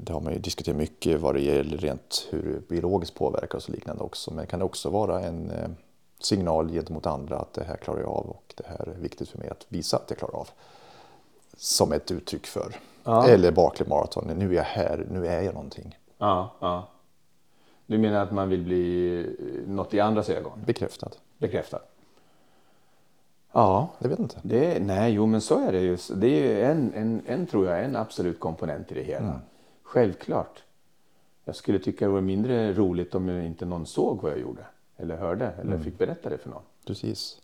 [0.00, 4.02] det har man ju diskuterat mycket vad det gäller rent hur biologiskt påverkar och liknande
[4.02, 4.34] också.
[4.34, 5.70] Men kan det också vara en eh,
[6.18, 9.38] signal gentemot andra att det här klarar jag av och det här är viktigt för
[9.38, 10.48] mig att visa att jag klarar av.
[11.56, 12.76] Som ett uttryck för.
[13.04, 13.26] Ja.
[13.28, 15.98] Eller Barkley Marathon, nu är jag här, nu är jag någonting.
[16.18, 16.88] Ja, ja.
[17.86, 20.52] Du menar att man vill bli eh, något i andras ögon?
[20.66, 21.10] Bekräftad.
[21.38, 21.80] Bekräftad.
[23.52, 23.88] Ja.
[23.98, 24.36] Jag vet inte.
[24.42, 25.98] Det, nej, jo men så är det ju.
[26.14, 29.26] Det är en, en, en, tror jag, en absolut komponent i det hela.
[29.26, 29.40] Mm.
[29.92, 30.62] Självklart.
[31.44, 34.66] Jag skulle tycka det var mindre roligt om inte någon såg vad jag gjorde.
[34.96, 35.84] Eller hörde eller mm.
[35.84, 36.62] fick berätta det för någon.
[36.86, 37.40] Precis.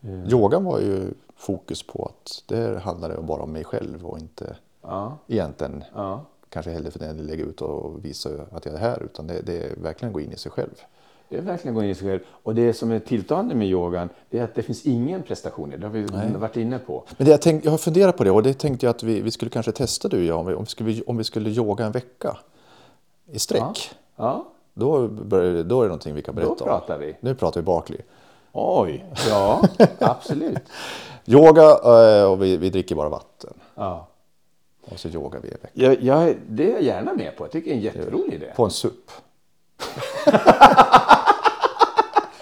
[0.00, 0.28] Mm.
[0.28, 5.18] Yogan var ju fokus på att det handlade bara om mig själv och inte ja.
[5.26, 6.24] egentligen ja.
[6.48, 9.62] kanske heller för den lägga ut och visa att jag är här utan det, det
[9.62, 10.74] är verkligen gå in i sig själv.
[11.28, 12.20] Det är verkligen gå in i sig själv.
[12.42, 15.76] Och det som är tilltalande med yogan det är att det finns ingen prestation i
[15.76, 15.86] det.
[15.86, 16.32] har vi Nej.
[16.36, 17.04] varit inne på.
[17.16, 19.30] Men jag, tänkt, jag har funderat på det och det tänkte jag att vi, vi
[19.30, 21.84] skulle kanske testa du och jag om vi, om vi, skulle, om vi skulle yoga
[21.84, 22.36] en vecka
[23.32, 23.60] i sträck.
[23.60, 23.84] Ja.
[24.16, 24.46] ja.
[24.74, 26.56] Då, börjar, då är det någonting vi kan berätta om.
[26.58, 27.00] Då pratar om.
[27.00, 27.16] vi.
[27.20, 28.00] Nu pratar vi Barkley.
[28.52, 29.62] Oj, ja
[29.98, 30.58] absolut.
[31.26, 33.54] Yoga eh, och vi, vi dricker bara vatten.
[33.74, 34.06] Ja.
[34.90, 35.68] Och så yogar vi en vecka.
[35.72, 37.44] Jag, jag, det är jag gärna med på.
[37.44, 38.46] Jag tycker det är en jätterolig idé.
[38.56, 39.10] På en SUP.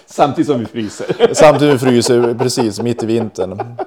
[0.05, 1.33] Samtidigt som vi fryser.
[1.33, 3.77] Samtidigt som vi fryser, precis, mitt i vintern.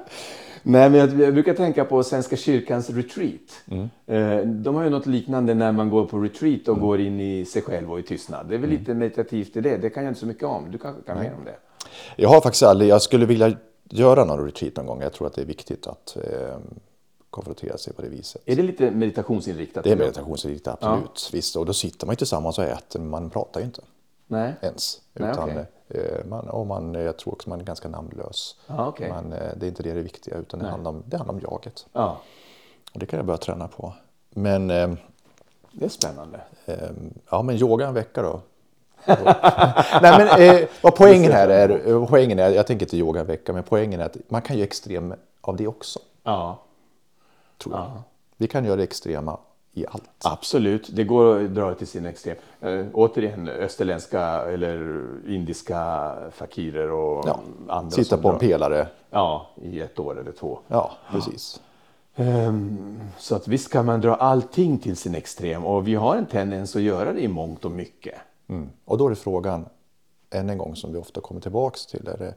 [0.62, 3.62] Nej, men jag, jag, brukar tänka på Svenska kyrkans retreat.
[3.70, 3.88] Mm.
[4.06, 6.86] Eh, de har ju något liknande när man går på retreat och mm.
[6.86, 8.46] går in i sig själv och i tystnad.
[8.48, 8.80] Det är väl mm.
[8.80, 9.76] lite meditativt i det.
[9.76, 10.70] Det kan jag inte så mycket om.
[10.70, 11.56] Du kanske kan mer om det?
[12.16, 13.52] Jag har faktiskt aldrig, jag skulle vilja
[13.90, 15.02] göra någon retreat någon gång.
[15.02, 16.56] Jag tror att det är viktigt att eh,
[17.30, 18.42] konfrontera sig på det viset.
[18.44, 19.84] Är det lite meditationsinriktat?
[19.84, 21.28] Det är meditationsinriktat, absolut.
[21.32, 21.36] Ja.
[21.36, 21.56] Visst.
[21.56, 23.82] Och då sitter man ju tillsammans och äter, man pratar ju inte.
[24.26, 24.54] Nej.
[24.60, 25.00] Ens.
[25.14, 26.02] Utan, Nej, okay.
[26.02, 28.56] Eh, man, och man, jag tror också man är ganska namnlös.
[28.66, 29.08] Ah, okay.
[29.08, 31.40] man, eh, det är inte det det viktiga utan det handlar, om, det handlar om
[31.40, 31.86] jaget.
[31.92, 32.12] Ah.
[32.92, 33.92] Och det kan jag börja träna på.
[34.30, 34.70] Men...
[34.70, 34.90] Eh,
[35.72, 36.40] det är spännande.
[37.30, 38.40] Ja, men yoga en vecka då.
[40.02, 43.52] Nej, men eh, vad poängen här är, poängen är, jag tänker inte yoga en vecka,
[43.52, 45.98] men poängen är att man kan göra extrem av det också.
[46.22, 46.58] Ja.
[47.58, 47.84] Tror jag.
[47.84, 48.02] Ja.
[48.36, 49.38] Vi kan göra det extrema
[49.72, 50.10] i allt.
[50.24, 52.36] Absolut, det går att dra till sin extrem.
[52.60, 57.40] Äh, återigen österländska eller indiska fakirer och ja.
[57.68, 57.90] andra.
[57.90, 58.88] Sitta på en pelare.
[59.10, 60.58] Ja, i ett år eller två.
[60.68, 61.60] Ja, precis.
[62.16, 66.26] Um, så att visst kan man dra allting till sin extrem och vi har en
[66.26, 68.14] tendens att göra det i mångt och mycket.
[68.48, 68.68] Mm.
[68.84, 69.66] Och då är frågan,
[70.30, 72.34] än en gång som vi ofta kommer tillbaks till, är det,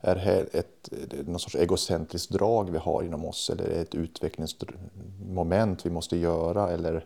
[0.00, 0.90] är det ett,
[1.26, 6.16] någon sorts egocentriskt drag vi har inom oss eller är det ett utvecklingsmoment vi måste
[6.16, 7.04] göra eller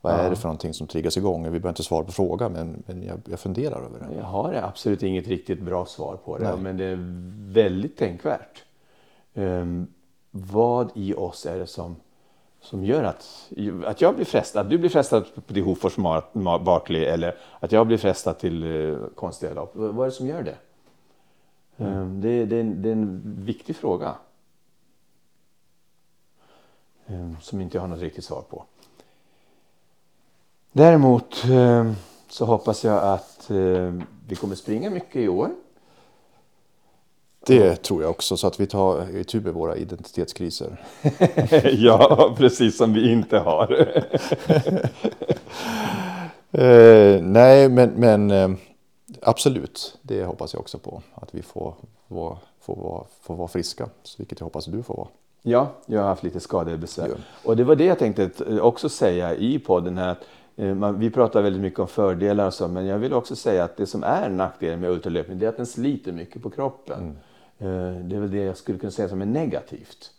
[0.00, 1.42] vad är det för någonting som triggas igång?
[1.42, 4.16] Vi behöver inte svara på frågan men, men jag, jag funderar över det.
[4.16, 6.58] Jag har absolut inget riktigt bra svar på det Nej.
[6.58, 6.98] men det är
[7.52, 8.64] väldigt tänkvärt.
[9.34, 9.86] Um,
[10.30, 11.96] vad i oss är det som,
[12.68, 13.52] som gör att,
[13.86, 15.96] att jag blir frestad, du blir frestad till Hofors
[16.60, 19.70] Barkley eller att jag blir frestad till uh, konstiga lopp.
[19.74, 20.56] Vad är det som gör det?
[21.76, 21.98] Mm.
[21.98, 24.14] Um, det, det, det, är en viktig fråga.
[27.06, 28.64] Um, som inte jag har något riktigt svar på.
[30.72, 31.94] Däremot um,
[32.28, 33.50] så hoppas jag att
[34.28, 35.50] vi kommer springa mycket i år.
[37.48, 40.80] Det tror jag också, så att vi tar itu med våra identitetskriser.
[41.72, 43.72] ja, precis som vi inte har.
[46.52, 48.50] eh, nej, men, men eh,
[49.22, 51.02] absolut, det hoppas jag också på.
[51.14, 51.74] Att vi får,
[52.08, 53.88] får, får, vara, får vara friska,
[54.18, 55.08] vilket jag hoppas du får vara.
[55.42, 57.08] Ja, jag har haft lite skadebesvär.
[57.08, 57.14] Ja.
[57.44, 58.30] Och det var det jag tänkte
[58.60, 60.16] också säga i podden här.
[60.56, 63.76] Eh, vi pratar väldigt mycket om fördelar och så, men jag vill också säga att
[63.76, 67.00] det som är nackdelen med ultralöpning, är att den sliter mycket på kroppen.
[67.00, 67.16] Mm.
[67.58, 70.10] Eh, det är väl det jag skulle kunna säga som är negativt.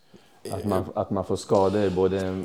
[0.52, 2.44] Att man, att man får skador, både,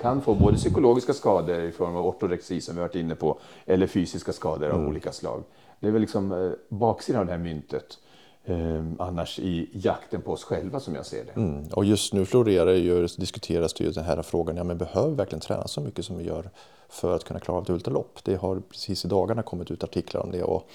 [0.00, 3.86] kan få både psykologiska skador i form av ortorexi som vi varit inne på, eller
[3.86, 4.88] fysiska skador av mm.
[4.88, 5.42] olika slag.
[5.80, 7.98] Det är väl liksom eh, baksidan av det här myntet.
[8.44, 11.40] Eh, annars i jakten på oss själva som jag ser det.
[11.40, 11.66] Mm.
[11.72, 15.14] Och just nu florerar ju, diskuteras det ju den här frågan, ja men behöver vi
[15.14, 16.50] verkligen träna så mycket som vi gör
[16.88, 18.18] för att kunna klara ett ultralopp?
[18.24, 20.42] Det har precis i dagarna kommit ut artiklar om det.
[20.42, 20.70] Och,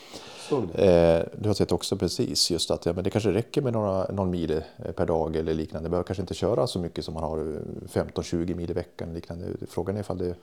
[0.52, 4.12] eh, du har sett också precis just att ja, men det kanske räcker med några,
[4.12, 5.90] någon mil eh, per dag eller liknande.
[5.90, 7.38] behöver kanske inte köra så mycket som man har
[7.94, 9.14] 15-20 eh, mil i veckan.
[9.14, 9.46] Liknande.
[9.70, 10.36] Frågan är ifall det...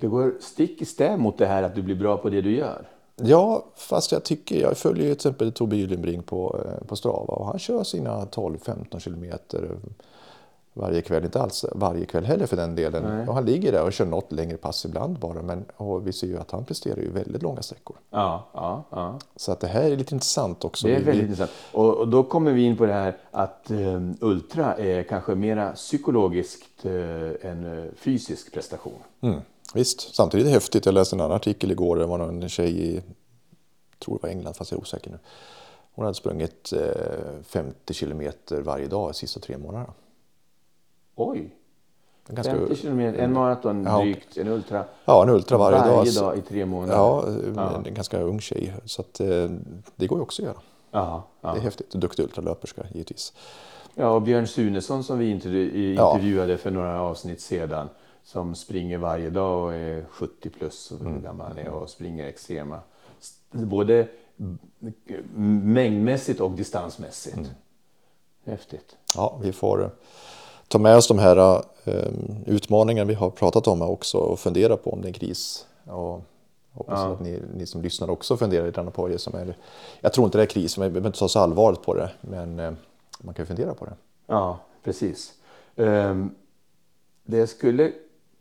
[0.00, 2.56] Det går stick i stäv mot det här att du blir bra på det du
[2.56, 2.88] gör.
[3.22, 7.34] Ja, fast jag tycker, jag följer ju till exempel Tobbe Gyllenbrink på, eh, på Strava
[7.34, 9.70] och han kör sina 12-15 kilometer
[10.74, 11.24] varje kväll.
[11.24, 13.28] Inte alls varje kväll heller för den delen.
[13.28, 15.42] Och han ligger där och kör något längre pass ibland bara.
[15.42, 15.64] Men
[16.04, 17.96] vi ser ju att han presterar ju väldigt långa sträckor.
[18.10, 19.18] Ja, ja, ja.
[19.36, 20.86] Så att det här är lite intressant också.
[20.86, 21.20] Det är väldigt vi...
[21.20, 21.50] intressant.
[21.72, 25.72] Och, och, då kommer vi in på det här att um, ultra är kanske mera
[25.72, 26.92] psykologiskt uh,
[27.42, 28.98] än uh, fysisk prestation.
[29.20, 29.40] Mm.
[29.74, 30.86] Visst, samtidigt är det häftigt.
[30.86, 31.96] Jag läste en annan artikel igår.
[31.96, 33.02] Det var en tjej i,
[33.98, 35.18] tror det var England, fast jag är osäker nu.
[35.94, 39.92] Hon hade sprungit eh, 50 kilometer varje dag de sista tre månaderna.
[41.20, 41.56] Oj!
[42.26, 44.84] Ganska, 50 kilometer, en maraton ja, drygt, en ultra.
[45.04, 46.24] Ja, en ultra varje, varje dag.
[46.24, 46.94] Dag i tre månader.
[46.94, 47.24] Ja,
[47.56, 47.82] ja.
[47.86, 48.74] en ganska ung tjej.
[48.84, 49.50] Så att, eh,
[49.96, 50.58] det går ju också att göra.
[50.90, 51.52] Ja, ja.
[51.52, 51.90] Det är häftigt.
[51.90, 53.32] Duktig ultralöperska givetvis.
[53.94, 57.88] Ja, och Björn Sunesson som vi intervjuade för några avsnitt sedan
[58.22, 61.22] som springer varje dag och är 70 plus och mm.
[61.22, 62.80] gammal han är och springer extrema.
[63.50, 64.08] Både
[65.34, 67.36] mängdmässigt och distansmässigt.
[67.36, 67.50] Mm.
[68.44, 68.96] Häftigt.
[69.16, 69.90] Ja, vi får
[70.70, 74.92] ta med oss de här um, utmaningarna vi har pratat om också och fundera på
[74.92, 75.66] om det är en kris.
[75.84, 76.22] Och
[76.72, 77.12] hoppas ja.
[77.12, 79.18] att ni, ni som lyssnar också funderar lite på det.
[79.18, 79.56] Som är,
[80.00, 82.60] jag tror inte det är kris, vi behöver inte ta så allvarligt på det, men
[82.60, 82.72] uh,
[83.20, 83.92] man kan ju fundera på det.
[84.26, 85.32] Ja, precis.
[85.76, 86.34] Um,
[87.24, 87.92] det jag skulle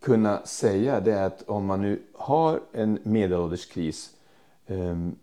[0.01, 4.09] kunna säga det är att om man nu har en medelålderskris
[4.67, 5.15] um,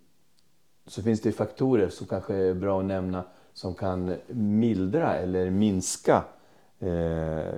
[0.86, 6.24] så finns det faktorer som kanske är bra att nämna som kan mildra eller minska
[6.80, 7.54] eh,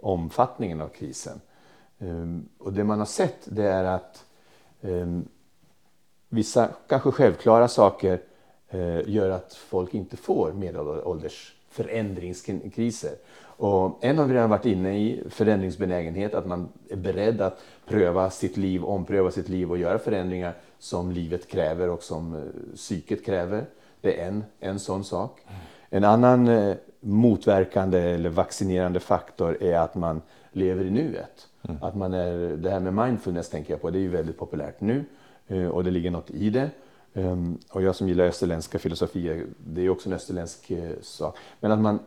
[0.00, 1.40] omfattningen av krisen.
[1.98, 4.24] Um, och det man har sett det är att
[4.80, 5.28] um,
[6.28, 8.20] vissa kanske självklara saker
[8.74, 13.12] uh, gör att folk inte får medelålders förändringskriser.
[13.44, 18.30] Och en har vi redan varit inne i, förändringsbenägenhet, att man är beredd att pröva
[18.30, 22.42] sitt liv, ompröva sitt liv och göra förändringar som livet kräver och som uh,
[22.76, 23.64] psyket kräver.
[24.00, 25.40] Det är en, en sån sak.
[25.90, 30.22] En annan uh, motverkande eller vaccinerande faktor är att man
[30.52, 31.48] lever i nuet.
[31.62, 31.82] Mm.
[31.82, 34.80] Att man är, det här med mindfulness tänker jag på, det är ju väldigt populärt
[34.80, 35.04] nu
[35.50, 36.70] uh, och det ligger något i det.
[37.12, 41.36] Um, och jag som gillar österländska filosofier, det är också en österländsk uh, sak.
[41.60, 41.98] Men att man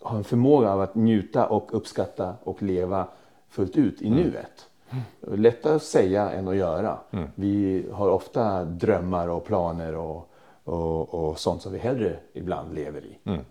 [0.00, 3.08] har en förmåga av att njuta och uppskatta och leva
[3.48, 4.18] fullt ut i mm.
[4.18, 4.66] nuet.
[4.90, 5.40] Mm.
[5.40, 6.98] Lättare att säga än att göra.
[7.10, 7.28] Mm.
[7.34, 10.30] Vi har ofta drömmar och planer och,
[10.64, 13.18] och, och, sånt som vi hellre ibland lever i.
[13.24, 13.44] Mm.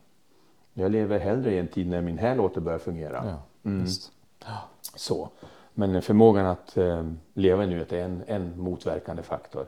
[0.73, 3.23] Jag lever hellre i en tid när min häl åter börjar fungera.
[3.25, 3.87] Ja, mm.
[4.95, 5.29] Så.
[5.73, 9.65] Men förmågan att eh, leva i nuet är en, en motverkande faktor.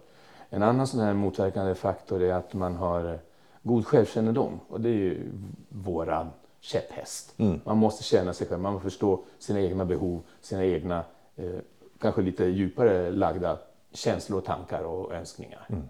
[0.49, 3.19] En annan sån här motverkande faktor är att man har
[3.63, 5.31] god självkännedom och det är ju
[5.69, 6.27] våran
[6.59, 7.33] käpphäst.
[7.37, 7.59] Mm.
[7.65, 11.03] Man måste känna sig själv, man måste förstå sina egna behov, sina egna
[11.35, 11.59] eh,
[11.99, 13.57] kanske lite djupare lagda
[13.91, 15.65] känslor, tankar och önskningar.
[15.69, 15.83] Mm.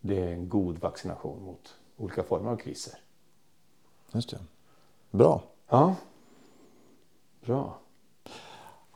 [0.00, 2.94] Det är en god vaccination mot olika former av kriser.
[4.12, 4.38] Just det.
[5.10, 5.42] Bra.
[5.68, 5.94] Ja.
[7.44, 7.78] Bra.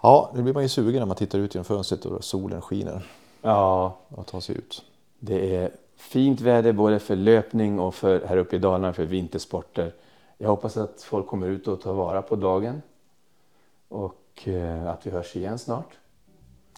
[0.02, 3.06] Ja, nu blir man ju sugen när man tittar ut genom fönstret och solen skiner.
[3.42, 3.96] Ja.
[4.08, 4.84] Och tar sig ut.
[5.18, 9.94] Det är fint väder både för löpning och för här uppe i Dalarna för vintersporter.
[10.38, 12.82] Jag hoppas att folk kommer ut och tar vara på dagen.
[13.88, 15.98] Och eh, att vi hörs igen snart.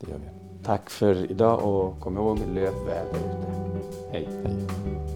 [0.01, 0.65] Det gör vi.
[0.65, 4.11] Tack för idag och kom ihåg löp väl ute.
[4.11, 4.29] Hej.
[4.45, 5.12] Hej.